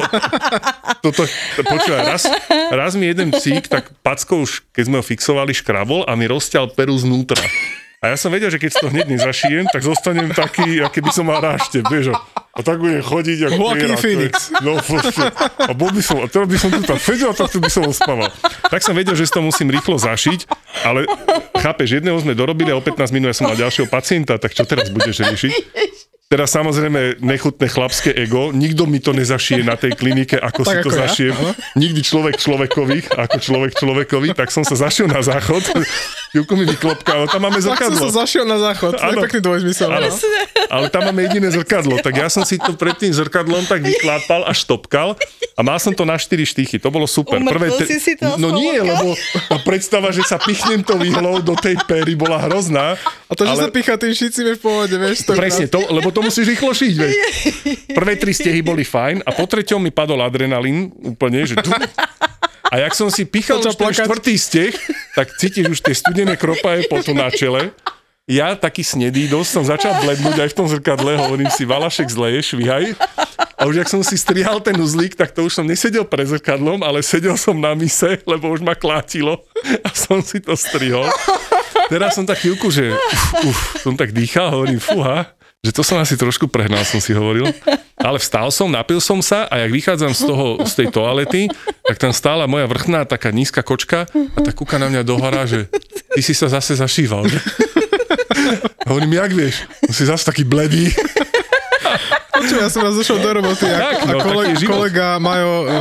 [0.99, 1.23] toto,
[1.63, 2.27] počúvaj, raz,
[2.67, 6.75] raz mi jeden psík, tak packo už, keď sme ho fixovali, škrabol a mi rozťal
[6.75, 7.39] peru znútra.
[8.03, 11.11] A ja som vedel, že keď si to hneď nezašijem, tak zostanem taký, aký by
[11.15, 12.11] som mal rášte, vieš.
[12.11, 12.19] a-
[12.59, 14.33] tak budem chodiť, ako Joaquin to Phoenix.
[14.59, 15.23] No, proste.
[15.57, 17.71] A bol by som, a teraz by som tu tak sedel, a tak tu by
[17.71, 18.27] som ospával.
[18.67, 20.51] Tak som vedel, že si to musím rýchlo zašiť,
[20.83, 21.07] ale
[21.57, 24.67] chápeš, jedného sme dorobili a o 15 minút ja som mal ďalšieho pacienta, tak čo
[24.67, 25.51] teraz budeš riešiť?
[26.33, 30.81] Teraz samozrejme nechutné chlapské ego, nikto mi to nezašije na tej klinike, ako si Tak
[30.81, 31.35] to ako ja, zašijem.
[31.77, 35.61] Nikdy človek človekovi, ako človek človekovi, tak som sa zašiel na záchod,
[36.33, 38.09] Juko mi vyklopkal, tam máme Tak som zrkadlo.
[38.09, 38.97] sa zašiel na záchod.
[38.97, 39.21] To je Áno.
[39.21, 39.85] pekný dvojzmysel.
[39.85, 40.17] Áno, no.
[40.73, 44.41] ale tam máme jediné zrkadlo, tak ja som si to pred tým zrkadlom tak vyklápal
[44.41, 45.13] a štopkal
[45.53, 47.37] a mal som to na 4 štychy, to bolo super.
[47.37, 49.13] Umrtvil si si to, No nie, lebo
[49.61, 52.97] predstava, že sa pichnem to výhlou do tej pery bola hrozná.
[53.29, 53.61] A to, že ale...
[53.65, 55.29] sa pícha tým šicím je v pohode, vieš.
[55.29, 57.13] To Presne, to, lebo to musíš rýchlo šiť, vieš.
[57.93, 61.69] Prvé tri stehy boli fajn a po treťom mi padol adrenalín úplne, že tu.
[62.71, 64.75] A jak som si pichal už ten štvrtý steh,
[65.17, 67.75] tak cítiš už tie studené kropaje potu na čele.
[68.23, 72.55] Ja taký snedý dosť som začal blednúť aj v tom zrkadle, hovorím si, Valašek zleje,
[72.55, 72.95] švihaj.
[73.59, 76.87] A už jak som si strihal ten uzlík, tak to už som nesedel pre zrkadlom,
[76.87, 79.43] ale sedel som na mise, lebo už ma klátilo
[79.83, 81.03] a som si to strihol.
[81.91, 85.27] Teraz som tak chvíľku, že uf, uf, som tak dýchal, hovorím, fúha,
[85.63, 87.47] že to som asi trošku prehnal, som si hovoril.
[87.95, 91.41] Ale vstal som, napil som sa a jak vychádzam z, toho, z tej toalety,
[91.87, 95.71] tak tam stála moja vrchná taká nízka kočka a tak kúka na mňa dohora, že
[96.11, 97.31] ty si sa zase zašíval.
[97.31, 97.39] Že?
[98.91, 99.55] Hovorím, jak vieš?
[99.87, 100.91] Si zase taký bledý.
[102.35, 105.71] Počuj, ja som raz došiel do roboty a, Tak, a no, kolega, kolega Majo uh,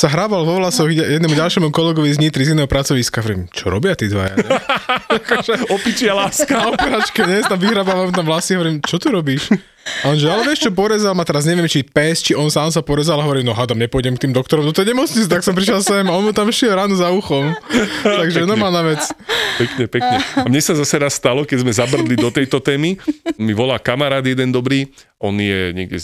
[0.00, 3.20] sa hrábal vo vlasoch jednému ďalšiemu kolegovi z Nitry z iného pracoviska.
[3.20, 4.40] Vrím, čo robia tí dvaja?
[5.10, 5.66] Ne?
[5.74, 6.54] Opičia láska.
[6.62, 7.42] Na operačke, nie?
[7.42, 9.50] Tam vyhrabávam tam vlasy, hovorím, čo tu robíš?
[10.06, 12.70] A on že, ale vieš čo, porezal ma teraz, neviem, či pes, či on sám
[12.70, 15.56] sa porezal a hovorí, no hádam, nepôjdem k tým doktorom do tej nemocnice, tak som
[15.56, 17.50] prišiel sem a on mu tam šiel ráno za uchom.
[18.22, 19.02] Takže normálna vec.
[19.58, 20.16] Pekne, pekne.
[20.38, 22.94] A mne sa zase raz stalo, keď sme zabrdli do tejto témy,
[23.34, 24.86] mi volá kamarát jeden dobrý,
[25.18, 25.98] on je niekde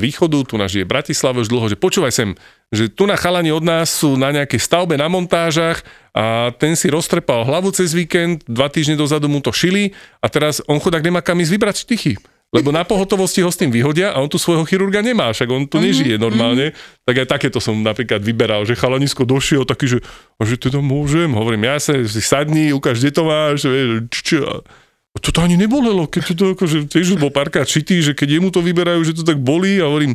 [0.00, 2.28] východu, tu nás žije v Bratislave už dlho, že počúvaj sem,
[2.72, 5.84] že tu na chalani od nás sú na nejakej stavbe na montážach
[6.16, 9.92] a ten si roztrepal hlavu cez víkend, dva týždne dozadu mu to šili
[10.24, 12.14] a teraz on chudák nemá kam ísť vybrať štychy.
[12.50, 15.70] Lebo na pohotovosti ho s tým vyhodia a on tu svojho chirurga nemá, však on
[15.70, 16.74] tu nežije normálne.
[17.06, 19.98] Tak aj takéto som napríklad vyberal, že chalanisko došiel taký, že,
[20.42, 24.02] že teda môžem, hovorím, ja sa si sadni, ukáž, kde to máš, vieš,
[25.18, 29.02] to ani nebolelo, keď to akože tiež bol párkrát šitý, že keď jemu to vyberajú,
[29.02, 30.14] že to tak bolí a hovorím,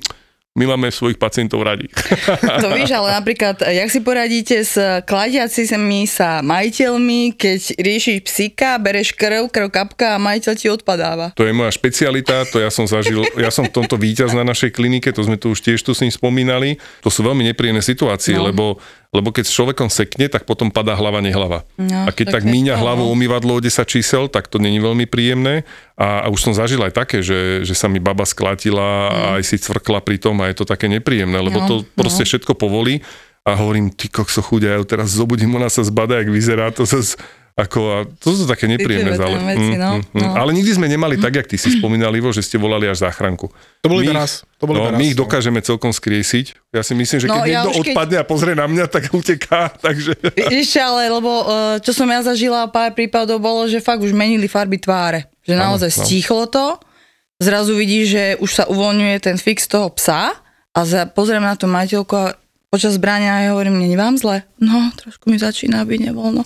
[0.55, 1.91] my máme svojich pacientov radi.
[2.63, 9.11] To víš, ale napríklad, jak si poradíte s kladiacimi sa majiteľmi, keď riešiš psíka, bereš
[9.11, 11.35] krv, krv kapka a majiteľ ti odpadáva.
[11.35, 14.71] To je moja špecialita, to ja som zažil, ja som v tomto víťaz na našej
[14.71, 16.79] klinike, to sme tu už tiež tu s ním spomínali.
[17.03, 18.47] To sú veľmi nepríjemné situácie, no.
[18.47, 18.79] lebo
[19.15, 21.63] lebo keď s človekom sekne, tak potom padá hlava, nehlava.
[21.79, 23.11] No, a keď tak, tak míňa hlavu no.
[23.15, 25.63] umývadlo o 10 čísel, tak to není veľmi príjemné.
[25.95, 29.43] A, a už som zažil aj také, že, že sa mi baba sklatila a aj
[29.47, 32.29] si cvrkla pri tom a je to také nepríjemné, lebo No, to proste no.
[32.29, 32.99] všetko povolí.
[33.45, 36.97] A hovorím, ty kokso chudia, ja teraz zobudím, ona sa zbada, jak vyzerá, to sa
[36.97, 37.13] z,
[37.55, 39.39] ako, a to sú také nepríjemné zále.
[39.39, 40.27] tam veci, no, no.
[40.35, 43.47] Ale nikdy sme nemali tak, jak ty si spomínal, Ivo, že ste volali až záchranku.
[43.79, 44.31] To bol My iba ich- raz.
[44.59, 45.23] To bol no, iba raz, my ich no.
[45.23, 46.75] dokážeme celkom skriesiť.
[46.75, 49.07] Ja si myslím, že keď No, ja niekto keď- odpadne a pozrie na mňa, tak
[49.07, 49.71] uteká.
[49.87, 50.19] Takže...
[50.35, 54.51] Ešte ale, lebo eh, čo som ja zažila, pár prípadov bolo, že fakt už menili
[54.51, 55.31] farby tváre.
[55.47, 55.97] Že naozaj no.
[56.03, 56.75] stíchlo to,
[57.39, 60.35] zrazu vidíš, že už sa uvoľňuje ten fix toho psa
[60.75, 62.35] a za, pozriem na tú majiteľku a
[62.67, 64.43] počas brania ja hovorím, není vám zle?
[64.59, 66.43] No, trošku mi začína byť nevoľno.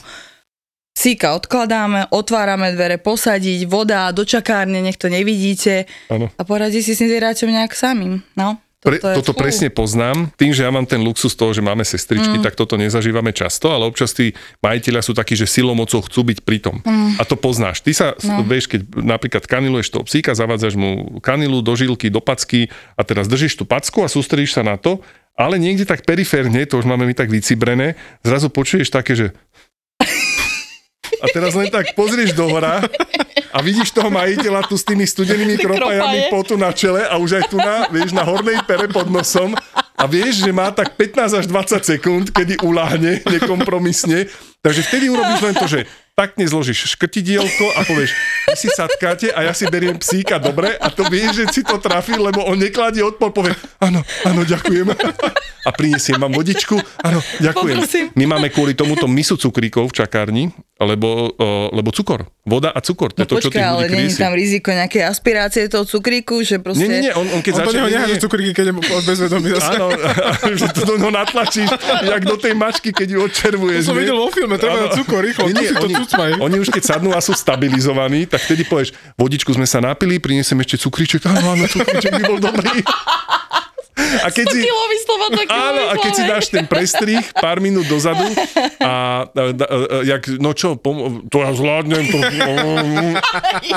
[1.00, 6.28] Psíka odkladáme, otvárame dvere, posadiť, voda, do čakárne, nech to nevidíte Áno.
[6.28, 8.20] a poradí si s zvieraťom nejak samým.
[8.36, 9.40] No, Pre, toto je- toto fú.
[9.48, 10.28] presne poznám.
[10.36, 12.44] Tým, že ja mám ten luxus toho, že máme sestričky, mm.
[12.44, 16.60] tak toto nezažívame často, ale občas tí majiteľia sú takí, že silomocou chcú byť pri
[16.60, 16.84] tom.
[16.84, 17.16] Mm.
[17.16, 17.80] A to poznáš.
[17.80, 18.44] Ty sa, no.
[18.44, 22.68] vieš, keď napríklad kaniluješ toho psíka, zavádzaš mu kanilu do žilky, do packy
[23.00, 25.00] a teraz držíš tú packu a sústredíš sa na to,
[25.40, 27.96] ale niekde tak periférne, to už máme my tak vycibrené,
[28.28, 29.32] zrazu počuješ také, že
[31.20, 32.84] a teraz len tak pozrieš do hora
[33.50, 36.34] a vidíš toho majiteľa tu s tými studenými kropajami Kropaje.
[36.34, 39.54] potu na čele a už aj tu na, vieš, na hornej pere pod nosom
[40.00, 44.32] a vieš, že má tak 15 až 20 sekúnd, kedy uláhne nekompromisne.
[44.64, 45.88] Takže vtedy urobíš len to, že
[46.20, 48.12] takne zložíš škrtidielko a povieš,
[48.52, 50.76] vy si sadkáte a ja si beriem psíka, dobre?
[50.76, 54.92] A to vieš, že si to trafí, lebo on nekladie odpor, povie, áno, áno, ďakujem.
[55.64, 57.76] A prinesiem vám vodičku, áno, ďakujem.
[57.80, 58.06] Poprosím.
[58.20, 61.36] My máme kvôli tomuto misu cukríkov v čakárni, lebo,
[61.76, 64.16] lebo cukor, voda a cukor, to No je to, čo počkaj, tých ale nie je
[64.16, 66.88] tam riziko nejakej aspirácie toho cukríku, že proste...
[66.88, 67.80] Nie, nie, nie, on, on keď On začne...
[67.84, 69.76] nie, neháže cukríky, keď je bezvedomý zase.
[69.76, 69.88] Áno,
[70.64, 73.84] že to do neho natlačíš, jak do tej mačky, keď ju odčervuješ.
[73.84, 76.32] To som videl vo filme, treba dať cukor, rýchlo, Nie, nie, to oni, cucmaj.
[76.40, 80.56] oni už keď sadnú a sú stabilizovaní, tak vtedy povieš, vodičku sme sa napili, prinesem
[80.64, 82.80] ešte cukríček, áno, áno, cukríček by bol dobrý.
[84.24, 84.60] A keď si,
[85.50, 88.26] Áno, a keď si dáš ten prestrih pár minút dozadu
[88.80, 92.18] a, a, a, a jak, no čo, pom- to ja zvládnem, to...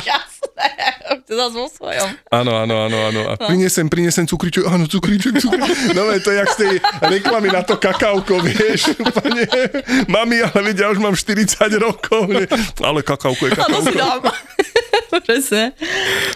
[0.09, 0.32] Jasné,
[1.27, 2.09] to zase vo svojom.
[2.31, 3.21] Áno, áno, áno, áno.
[3.31, 5.95] A prinesem, prinesem cukriček, áno, cukriček, cukriček.
[5.95, 6.73] No to je jak z tej
[7.03, 9.45] reklamy na to kakauko, vieš, úplne.
[10.09, 12.31] Mami, ale veď ja už mám 40 rokov.
[12.31, 12.47] Nie?
[12.81, 14.31] Ale kakauko je A to si kakauko.
[14.31, 14.43] dám.
[15.29, 15.77] Presne.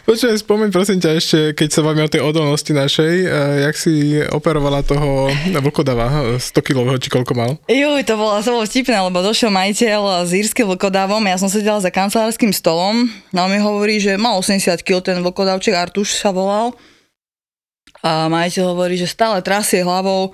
[0.05, 3.31] Počkaj, spomeň prosím ťa ešte, keď sa bavíme o tej odolnosti našej, eh,
[3.69, 5.33] jak si operovala toho
[5.65, 7.51] vlkodava, 100 kilového, či koľko mal?
[7.69, 11.81] Juj, to bolo, to bolo vtipné, lebo došiel majiteľ s írskym vlkodavom, ja som sedela
[11.81, 16.33] za kancelárským stolom, no a mi hovorí, že má 80 kg ten vlkodavček, Artuš sa
[16.33, 16.73] volal.
[18.01, 20.31] A majiteľ hovorí, že stále trasie hlavou,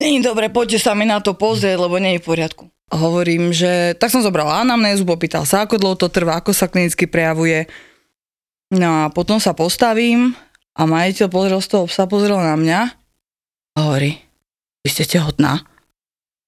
[0.00, 2.64] není dobre, poďte sa mi na to pozrieť, lebo nie je v poriadku.
[2.92, 6.68] A hovorím, že tak som zobrala anamnézu, popýtal sa, ako dlho to trvá, ako sa
[6.68, 7.64] klinicky prejavuje.
[8.72, 10.32] No a potom sa postavím
[10.72, 12.80] a majiteľ pozrel z toho psa, pozrel na mňa
[13.72, 14.16] a hovorí,
[14.82, 15.64] vy ste tehotná.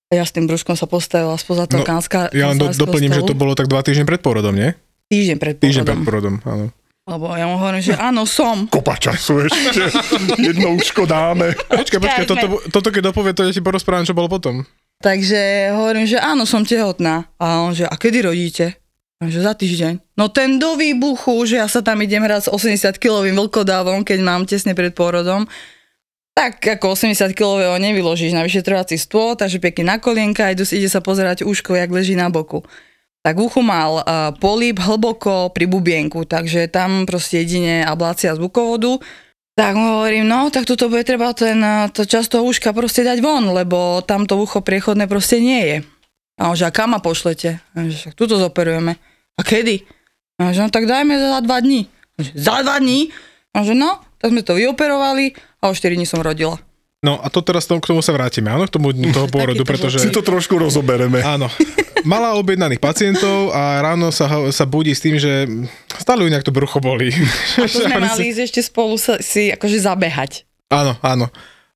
[0.09, 3.13] A ja s tým brúškom sa postavila spoza toho No, kanska, Ja len do, doplním,
[3.13, 3.31] že stolu.
[3.33, 4.77] to bolo tak dva týždne pred porodom, nie?
[5.13, 6.05] Týždeň pred Týždeň pred porodom.
[6.05, 6.67] porodom, áno.
[7.05, 8.65] Lebo ja mu hovorím, že áno, som.
[8.65, 9.93] Kopa času ešte.
[10.49, 11.53] Jedno uško dáme.
[11.53, 14.65] Počkaj, počkaj, toto, toto keď dopovie, to ja ti porozprávam, čo bolo potom.
[15.05, 17.29] Takže hovorím, že áno, som tehotná.
[17.37, 18.81] A on, že a kedy rodíte?
[19.21, 20.17] A že za týždeň.
[20.17, 24.49] No ten do výbuchu, že ja sa tam idem hrať s 80-kilovým vlkodávom, keď mám
[24.49, 25.45] tesne pred pôrodom.
[26.33, 31.45] Tak ako 80-kilového nevyložíš na vyšetrovací stôl, takže pekne na kolienka, ide, ide sa pozerať
[31.45, 32.65] úško, jak leží na boku.
[33.25, 39.01] Tak v uchu mal uh, políp hlboko pri bubienku, takže tam proste jedine ablácia zvukovodu.
[39.57, 43.07] Tak mu hovorím, no tak tuto bude treba ten, eh, to časť toho uška proste
[43.07, 45.77] dať von, lebo tamto ucho priechodné proste nie je.
[46.43, 47.63] A on že, a kam ma pošlete?
[47.63, 48.99] A že, však tuto zoperujeme.
[49.39, 49.87] A kedy?
[50.43, 51.87] A že, no tak dajme za dva dní.
[52.19, 53.15] A že, za dva dní?
[53.55, 56.59] A že, no, tak sme to vyoperovali a o 4 dní som rodila.
[57.05, 60.01] No a to teraz k tomu sa vrátime, áno, k tomu toho pôrodu, pretože...
[60.01, 61.21] Si to trošku rozobereme.
[61.21, 61.53] Áno.
[62.09, 65.45] Mala objednaných pacientov a ráno sa, sa budí s tým, že
[66.01, 67.13] stále ju nejak to brucho boli.
[67.61, 70.49] A to sme mali ísť ešte spolu sa, si akože zabehať.
[70.73, 71.29] Áno, áno.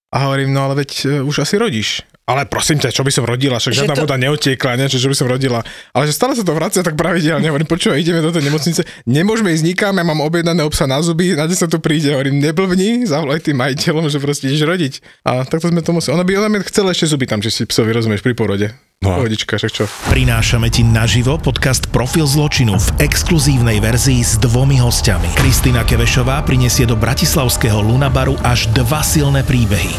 [0.09, 2.01] A hovorím, no ale veď e, už asi rodíš.
[2.29, 5.01] Ale prosím ťa, čo by som rodila, však Že žiadna to- voda neotiekla, nie, čo,
[5.01, 5.65] čo by som rodila.
[5.97, 7.49] Ale že stále sa to vracia tak pravidelne.
[7.49, 11.33] Hovorím, počúvaj, ideme do tej nemocnice, nemôžeme ísť nikam, ja mám objednané obsa na zuby,
[11.33, 12.13] na sa tu príde.
[12.13, 14.93] Hovorím, neblbni, zavolaj tým majiteľom, že proste ideš rodiť.
[15.25, 16.21] A takto sme to museli.
[16.21, 18.77] Ona by, ona chcela ešte zuby tam, že si psovi, rozumieš, pri porode.
[19.01, 19.85] No Pohodička, však čo.
[20.11, 25.39] Prinášame ti naživo podcast Profil zločinu v exkluzívnej verzii s dvomi hostiami.
[25.39, 29.95] Kristýna Kevešová prinesie do bratislavského Lunabaru až dva silné príbehy.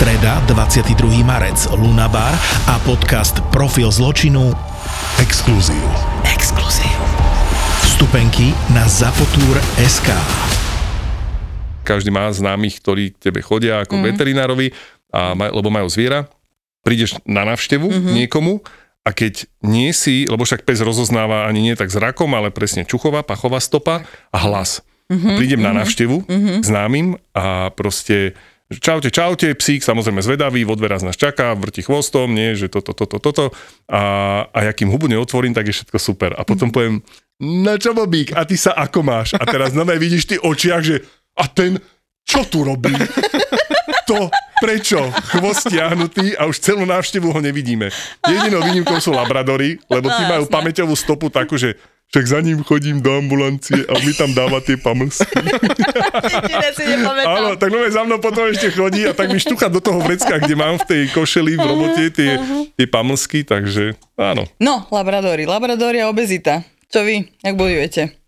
[0.00, 0.96] Streda, 22.
[1.28, 2.32] marec, Lunabar
[2.64, 4.48] a podcast Profil zločinu
[5.20, 5.84] Exkluzív.
[6.24, 6.96] Exkluzív.
[7.84, 10.08] Vstupenky na Zapotur.sk
[11.84, 14.04] každý má známych, ktorí k tebe chodia ako mm.
[14.08, 14.72] veterinárovi,
[15.12, 16.32] a maj, lebo majú zviera.
[16.80, 18.14] Prídeš na návštevu mm-hmm.
[18.24, 18.64] niekomu
[19.04, 23.20] a keď nie si, lebo však pes rozoznáva ani nie tak zrakom, ale presne čuchová,
[23.20, 24.80] pachová stopa a hlas.
[25.12, 25.36] Mm-hmm.
[25.36, 26.58] Prídem na návštevu mm-hmm.
[26.64, 28.32] známym a proste
[28.78, 33.18] čaute, čaute, psík samozrejme zvedavý, vo dverách nás čaká, vrti chvostom, nie, že toto, toto,
[33.18, 33.50] toto.
[33.90, 34.02] A,
[34.46, 36.30] a ja kým hubu neotvorím, tak je všetko super.
[36.38, 37.02] A potom poviem,
[37.40, 39.34] na čo bobík, a ty sa ako máš?
[39.34, 41.02] A teraz nové vidíš ty očiach, že
[41.34, 41.80] a ten,
[42.22, 42.94] čo tu robí?
[44.10, 44.26] To,
[44.58, 45.06] prečo?
[45.30, 47.94] Chvost stiahnutý a už celú návštevu ho nevidíme.
[48.26, 50.54] Jedinou výnimkou sú labradory, lebo tí No, majú jasné.
[50.58, 51.78] pamäťovú stopu takú, že
[52.10, 55.30] však za ním chodím do ambulancie a mi tam dáva tie pamlsky.
[57.22, 60.42] Áno, tak nové za mnou potom ešte chodí a tak mi štucha do toho vrecka,
[60.42, 62.36] kde mám v tej košeli v robote tie,
[62.74, 64.44] tie pamlsky, takže áno.
[64.58, 65.46] No, labradory.
[65.46, 66.66] Labradory a obezita.
[66.90, 67.22] Čo vy?
[67.46, 68.19] Jak bojujete?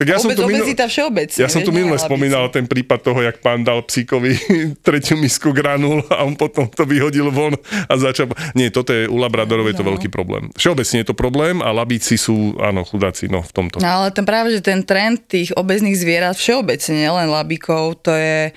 [0.00, 0.64] Tak ja som tu minul...
[0.64, 0.88] obezita.
[1.36, 4.32] Ja som tu minule spomínal ten prípad toho, jak pán dal psíkovi
[4.86, 7.52] tretiu misku granul a on potom to vyhodil von
[7.84, 8.32] a začal...
[8.56, 9.92] Nie, toto je u labradorov je to No.
[9.92, 10.48] veľký problém.
[10.56, 13.76] Všeobecne je to problém a labíci sú, áno, chudáci, no v tomto.
[13.76, 18.56] No ale ten práve, že ten trend tých obezných zvierat všeobecne, nielen labíkov, to je...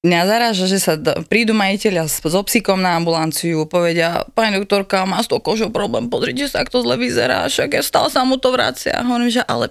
[0.00, 5.04] Mňa zaráža, že sa d- prídu majiteľia s, so psíkom na ambulanciu, povedia, pani doktorka,
[5.04, 8.24] má s tou kožou problém, pozrite sa, ako to zle vyzerá, však ja stále sa
[8.24, 8.96] mu to vracia.
[9.04, 9.68] Hovorím, že ale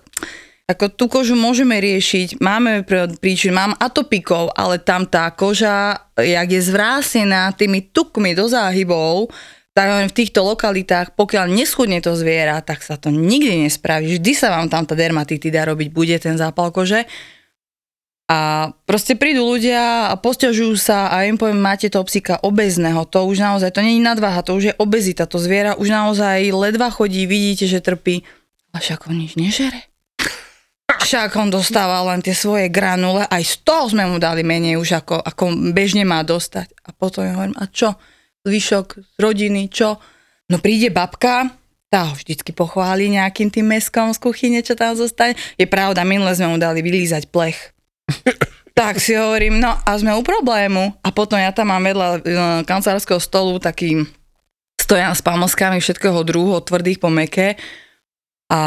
[0.69, 6.45] ako tú kožu môžeme riešiť, máme pr- príčin, mám atopikov, ale tam tá koža, jak
[6.45, 9.33] je zvrásená tými tukmi do záhybov,
[9.73, 14.21] tak hovorím, v týchto lokalitách, pokiaľ neschudne to zviera, tak sa to nikdy nespraví.
[14.21, 17.09] Vždy sa vám tam tá dermatitida robiť bude, ten zápal kože.
[18.29, 23.25] A proste prídu ľudia a posťažujú sa a im poviem, máte toho psíka obezného, to
[23.25, 26.93] už naozaj, to nie je nadváha, to už je obezita, to zviera už naozaj ledva
[26.93, 28.21] chodí, vidíte, že trpí.
[28.69, 29.88] A však on nič nežere.
[30.99, 34.99] Však on dostáva len tie svoje granule, aj z toho sme mu dali menej už
[34.99, 36.75] ako, ako bežne má dostať.
[36.85, 37.95] A potom ja hovorím, a čo?
[38.43, 39.95] Zvyšok z rodiny, čo?
[40.51, 41.49] No príde babka,
[41.89, 45.33] tá ho vždycky pochváli nejakým tým meskom z kuchyne, čo tam zostane.
[45.57, 47.73] Je pravda, minule sme mu dali vylízať plech.
[48.79, 51.01] tak si hovorím, no a sme u problému.
[51.01, 52.19] A potom ja tam mám vedľa e,
[52.63, 54.05] kancelárskeho stolu taký
[54.79, 57.57] stojan s pamoskami všetkého druhu, od tvrdých po meké.
[58.49, 58.61] A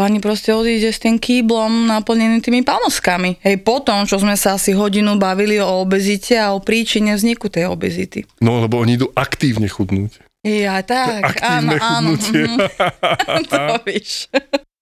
[0.00, 3.36] pani proste odíde s tým kýblom naplnený tými pamoskami.
[3.44, 7.68] Hej, potom, čo sme sa asi hodinu bavili o obezite a o príčine vzniku tej
[7.68, 8.24] obezity.
[8.40, 10.24] No, lebo oni idú aktívne chudnúť.
[10.40, 12.08] Ja, tak, áno, Aktívne áno.
[12.16, 12.44] chudnutie.
[12.48, 13.44] mhm.
[13.52, 14.32] to víš.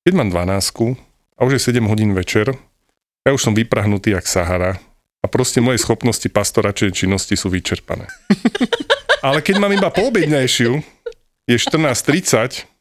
[0.07, 0.95] Keď mám 12
[1.35, 2.55] a už je 7 hodín večer,
[3.27, 4.79] ja už som vyprahnutý jak Sahara
[5.19, 8.07] a proste moje schopnosti pastoračej činnosti sú vyčerpané.
[9.27, 10.79] Ale keď mám iba poobednejšiu,
[11.51, 12.78] je 14.30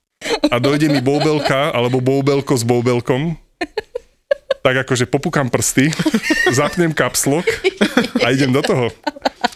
[0.51, 3.38] a dojde mi boubelka alebo boubelko s boubelkom,
[4.62, 5.91] tak akože popukám prsty,
[6.60, 7.48] zapnem kapslok
[8.20, 8.91] a idem do toho.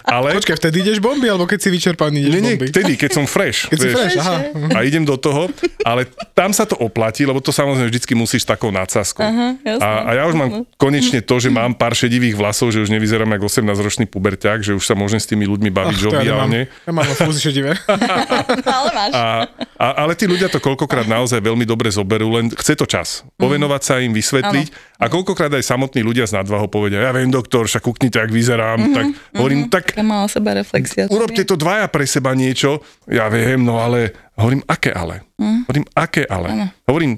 [0.02, 0.36] Ale...
[0.36, 2.68] Počkaj, vtedy ideš bomby, alebo keď si vyčerpaný ideš Nie, nie, bomby?
[2.68, 3.72] vtedy, keď som fresh.
[3.72, 3.96] Keď si vieš.
[3.96, 4.38] fresh, aha.
[4.76, 5.48] A idem do toho,
[5.88, 6.04] ale
[6.36, 9.24] tam sa to oplatí, lebo to samozrejme vždycky musíš takou nadsázkou.
[9.24, 12.92] Aha, a, a ja už mám konečne to, že mám pár šedivých vlasov, že už
[12.92, 16.16] nevyzerám ako 18-ročný puberťák, že už sa môžem s tými ľuďmi baviť Ach, ja nemám,
[16.20, 16.60] žoviálne.
[16.68, 17.72] ja mám fúzi šedivé.
[18.80, 19.12] Ale máš.
[19.16, 19.24] A,
[19.80, 23.24] a, ale tí ľudia to koľkokrát naozaj veľmi dobre zoberú, len chce to čas.
[23.40, 24.68] Povenovať sa im, vysvetliť.
[25.02, 28.80] A koľkokrát aj samotní ľudia z nadvahou povedia, ja viem, doktor, však kuknite, ak vyzerám.
[28.94, 31.10] Tak hovorím, tak Taká malá seba reflexia.
[31.10, 32.86] urobte to dvaja pre seba niečo.
[33.10, 35.26] Ja viem, no ale hovorím, aké ale?
[35.42, 35.66] Hm.
[35.66, 36.70] Hovorím, aké ale?
[36.86, 37.18] Hovorím,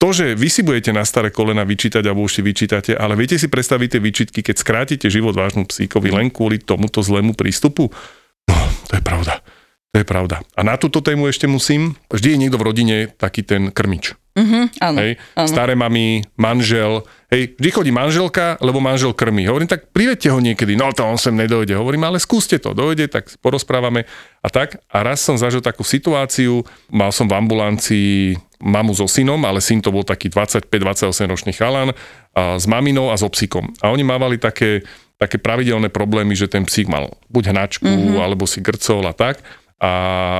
[0.00, 3.36] to, že vy si budete na staré kolena vyčítať alebo už si vyčítate, ale viete
[3.36, 7.92] si predstaviť tie výčitky, keď skrátite život vášmu psíkovi len kvôli tomuto zlému prístupu?
[8.48, 8.56] No,
[8.88, 9.44] to je pravda.
[9.90, 10.38] To je pravda.
[10.54, 14.14] A na túto tému ešte musím, vždy je niekto v rodine taký ten krmič.
[14.38, 15.50] Mhm, áno, Hej, áno.
[15.50, 17.02] staré mami, manžel,
[17.34, 19.42] hej, vždy chodí manželka, lebo manžel krmí.
[19.50, 21.74] Hovorím, tak privedte ho niekedy, no to on sem nedojde.
[21.74, 24.06] Hovorím, ale skúste to, dojde, tak porozprávame
[24.38, 24.78] a tak.
[24.86, 26.62] A raz som zažil takú situáciu,
[26.94, 31.90] mal som v ambulancii mamu so synom, ale syn to bol taký 25-28 ročný chalan
[32.30, 33.66] a s maminou a so psíkom.
[33.82, 34.86] A oni mávali také,
[35.18, 38.22] také pravidelné problémy, že ten psík mal buď hnačku, mm-hmm.
[38.22, 39.42] alebo si grcol a tak
[39.80, 39.92] a,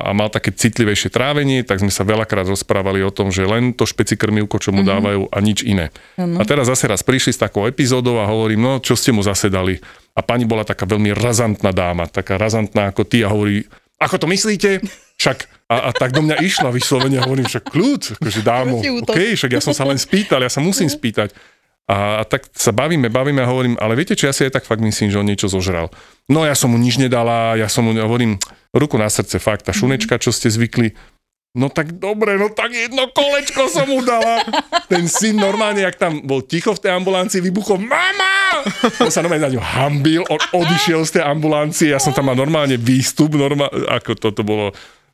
[0.05, 3.89] a mal také citlivejšie trávenie, tak sme sa veľakrát rozprávali o tom, že len to
[3.89, 4.93] špeci krmivko, čo mu mm-hmm.
[4.93, 5.89] dávajú a nič iné.
[6.21, 9.49] A teraz zase raz prišli s takou epizódou a hovorím, no čo ste mu zase
[9.49, 9.81] dali?
[10.13, 13.65] A pani bola taká veľmi razantná dáma, taká razantná ako ty a hovorí,
[13.97, 14.85] ako to myslíte?
[15.17, 18.81] Však a, a tak do mňa išla vyslovene, hovorím, však kľud, akože dámo.
[18.81, 21.33] OK, však ja som sa len spýtal, ja sa musím spýtať.
[21.91, 24.65] A, a tak sa bavíme, bavíme a hovorím, ale viete čo, ja si aj tak
[24.71, 25.91] fakt myslím, že on niečo zožral.
[26.31, 28.39] No ja som mu nič nedala, ja som mu, hovorím,
[28.71, 30.95] ruku na srdce, fakt, tá šunečka, čo ste zvykli,
[31.59, 34.47] no tak dobre, no tak jedno kolečko som mu dala.
[34.87, 38.63] Ten syn normálne, jak tam bol ticho v tej ambulancii, vybuchol, mama!
[39.03, 42.39] On sa normálne na ňu hambil, on odišiel z tej ambulancie, ja som tam mal
[42.39, 44.71] normálne výstup, normálne, ako toto bolo,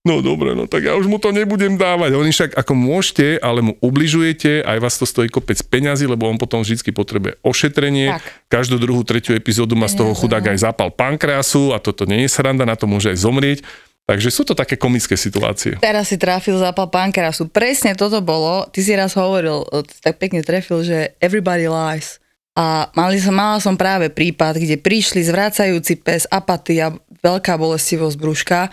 [0.06, 2.14] no dobre, no tak ja už mu to nebudem dávať.
[2.14, 6.38] Oni však ako môžete, ale mu ubližujete, aj vás to stojí kopec peňazí, lebo on
[6.38, 8.14] potom vždy potrebuje ošetrenie.
[8.14, 8.24] Tak.
[8.46, 12.30] Každú druhú, tretiu epizódu má z toho chudák aj zápal pankreasu a toto nie je
[12.30, 13.60] sranda, na to môže aj zomrieť.
[14.06, 15.82] Takže sú to také komické situácie.
[15.82, 17.50] Teraz si trafil zápal pankerasu.
[17.50, 18.62] Presne toto bolo.
[18.70, 22.22] Ty si raz hovoril, si tak pekne trefil, že everybody lies.
[22.54, 28.70] A mali som, mala som práve prípad, kde prišli zvracajúci pes, apatia, veľká bolestivosť brúška,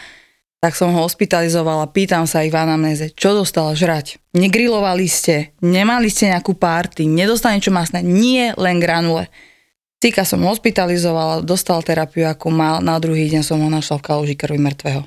[0.63, 4.15] tak som ho hospitalizovala, pýtam sa ich v anamnéze, čo dostal žrať.
[4.31, 9.27] Negrilovali ste, nemali ste nejakú párty, nedostali niečo masné, nie len granule.
[9.99, 14.35] Cíka som hospitalizovala, dostal terapiu, ako mal, na druhý deň som ho našla v kaluži
[14.39, 15.03] krvi mŕtvého.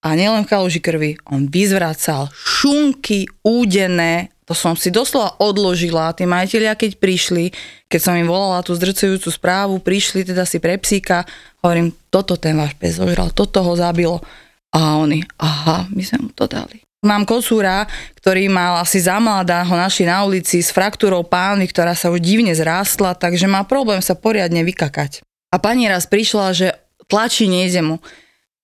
[0.00, 6.24] A nielen v kaluži krvi, on vyzvracal šunky údené, to som si doslova odložila, tí
[6.24, 7.52] majiteľia keď prišli,
[7.84, 11.28] keď som im volala tú zdrcujúcu správu, prišli teda si pre psíka,
[11.60, 14.24] hovorím, toto ten váš pes zožral, toto ho zabilo.
[14.70, 16.82] A oni, aha, my sme mu to dali.
[17.00, 17.88] Mám kocúra,
[18.20, 22.20] ktorý mal asi za mladá, ho našli na ulici s fraktúrou pánvy, ktorá sa už
[22.20, 25.24] divne zrástla, takže má problém sa poriadne vykakať.
[25.50, 26.76] A pani raz prišla, že
[27.08, 27.96] tlačí nejde mu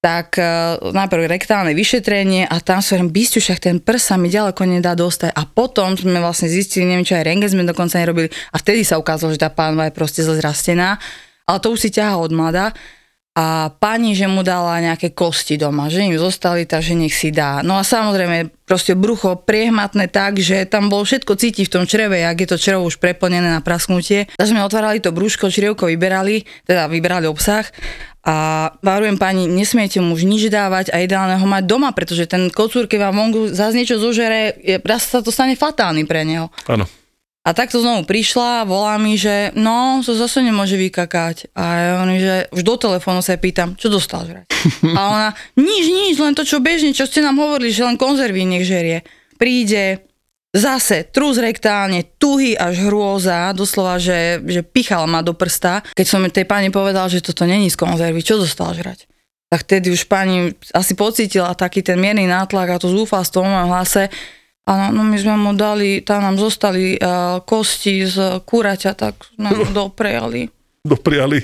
[0.06, 4.30] tak uh, najprv rektálne vyšetrenie a tam sa hovorím, bysťu, však ten prs sa mi
[4.30, 5.34] ďaleko nedá dostať.
[5.34, 9.02] A potom sme vlastne zistili, neviem čo aj rengen sme dokonca nerobili a vtedy sa
[9.02, 11.02] ukázalo, že tá pánva je proste zle zrastená.
[11.42, 12.70] Ale to už si ťaha od mlada.
[13.36, 17.60] A pani, že mu dala nejaké kosti doma, že im zostali, takže nech si dá.
[17.60, 22.24] No a samozrejme, proste brucho priehmatné tak, že tam bolo všetko cítiť v tom čreve,
[22.24, 24.24] ak je to črevo už preplnené na prasknutie.
[24.40, 27.68] Takže sme otvárali to brúško, črievko vyberali, teda vyberali obsah
[28.26, 28.34] a
[28.82, 32.90] varujem pani, nesmiete mu už nič dávať a ideálne ho mať doma, pretože ten kocúr,
[32.90, 36.50] keď vám vonku zase niečo zožere, je, sa to stane fatálny pre neho.
[36.66, 36.90] Áno.
[37.46, 41.54] A takto znovu prišla, volá mi, že no, to zase nemôže vykakať.
[41.54, 44.50] A ja hovorím, že už do telefónu sa pýtam, čo dostal žrať.
[44.98, 48.42] A ona, nič, nič, len to, čo bežne, čo ste nám hovorili, že len konzervy
[48.42, 49.06] nech žerie.
[49.38, 50.02] Príde,
[50.50, 55.86] zase trus rektálne, tuhý až hrôza, doslova, že, že pichal ma do prsta.
[55.94, 59.06] Keď som tej pani povedal, že toto není z konzervy, čo dostal žrať?
[59.46, 63.70] Tak tedy už pani asi pocítila taký ten mierny nátlak a to zúfalstvo v mojom
[63.70, 64.10] hlase.
[64.66, 69.62] A no my sme mu dali, tam nám zostali uh, kosti z kuraťa, tak mu
[69.78, 70.50] doprejali.
[70.82, 71.38] Dopriali.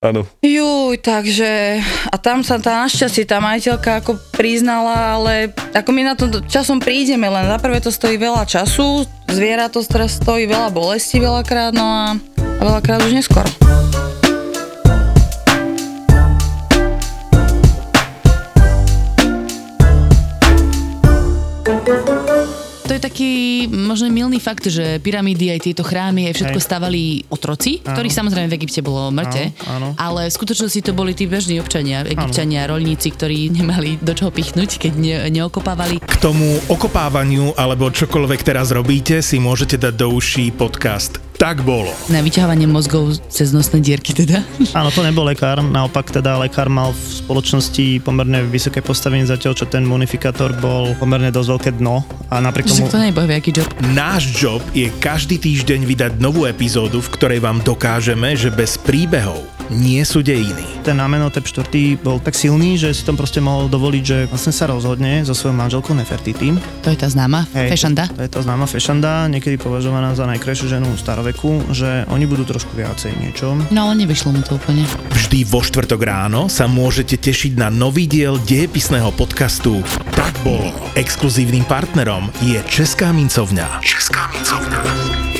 [0.00, 0.24] Áno.
[0.40, 1.76] Juj, takže
[2.08, 6.80] a tam sa tá našťastie tá majiteľka ako priznala, ale ako my na to časom
[6.80, 11.76] prídeme, len za prvé to stojí veľa času, zviera to teraz stojí veľa bolesti veľakrát,
[11.76, 13.79] no a, a veľakrát už neskoro.
[23.00, 23.32] Je taký
[23.72, 26.66] možno milný fakt, že pyramídy aj tieto chrámy aj všetko Hej.
[26.68, 29.88] stavali otroci, ktorých samozrejme v Egypte bolo mŕte, Áno, áno.
[29.96, 34.76] ale v skutočnosti to boli tí bežní občania, egyptiania, rolníci, ktorí nemali do čoho pichnúť,
[34.76, 36.04] keď ne, neokopávali.
[36.04, 41.88] K tomu okopávaniu alebo čokoľvek teraz robíte si môžete dať do uší podcast Tak bolo.
[42.12, 44.44] Na vyťahovanie mozgov cez nosné dierky teda.
[44.76, 49.64] Áno, to nebol lekár, naopak teda lekár mal v spoločnosti pomerne vysoké postavenie zatiaľ, čo
[49.64, 52.92] ten munifikátor bol pomerne dosť veľké dno a napriek tomu...
[52.92, 53.64] to nie je bohviaký job.
[53.96, 59.40] Náš job je každý týždeň vydať novú epizódu, v ktorej vám dokážeme, že bez príbehov
[59.70, 60.82] nie sú dejiny.
[60.82, 64.66] Ten Amenhotep IV bol tak silný, že si tam proste mohol dovoliť, že vlastne sa
[64.66, 66.52] rozhodne so svojou manželkou Nefertiti.
[66.82, 68.10] To je tá známa Hej, fešanda.
[68.10, 72.42] To, to je tá známa fešanda, niekedy považovaná za najkrajšiu ženu staroveku, že oni budú
[72.42, 73.54] trošku viacej niečo.
[73.70, 74.82] No ale nevyšlo mu to úplne.
[75.14, 79.80] Vždy vo štvrtok ráno sa môžete tešiť na nový diel dejepisného podcastu
[80.12, 80.74] Tak bolo.
[80.98, 83.78] Exkluzívnym partnerom je Česká mincovňa.
[83.84, 85.39] Česká mincovňa.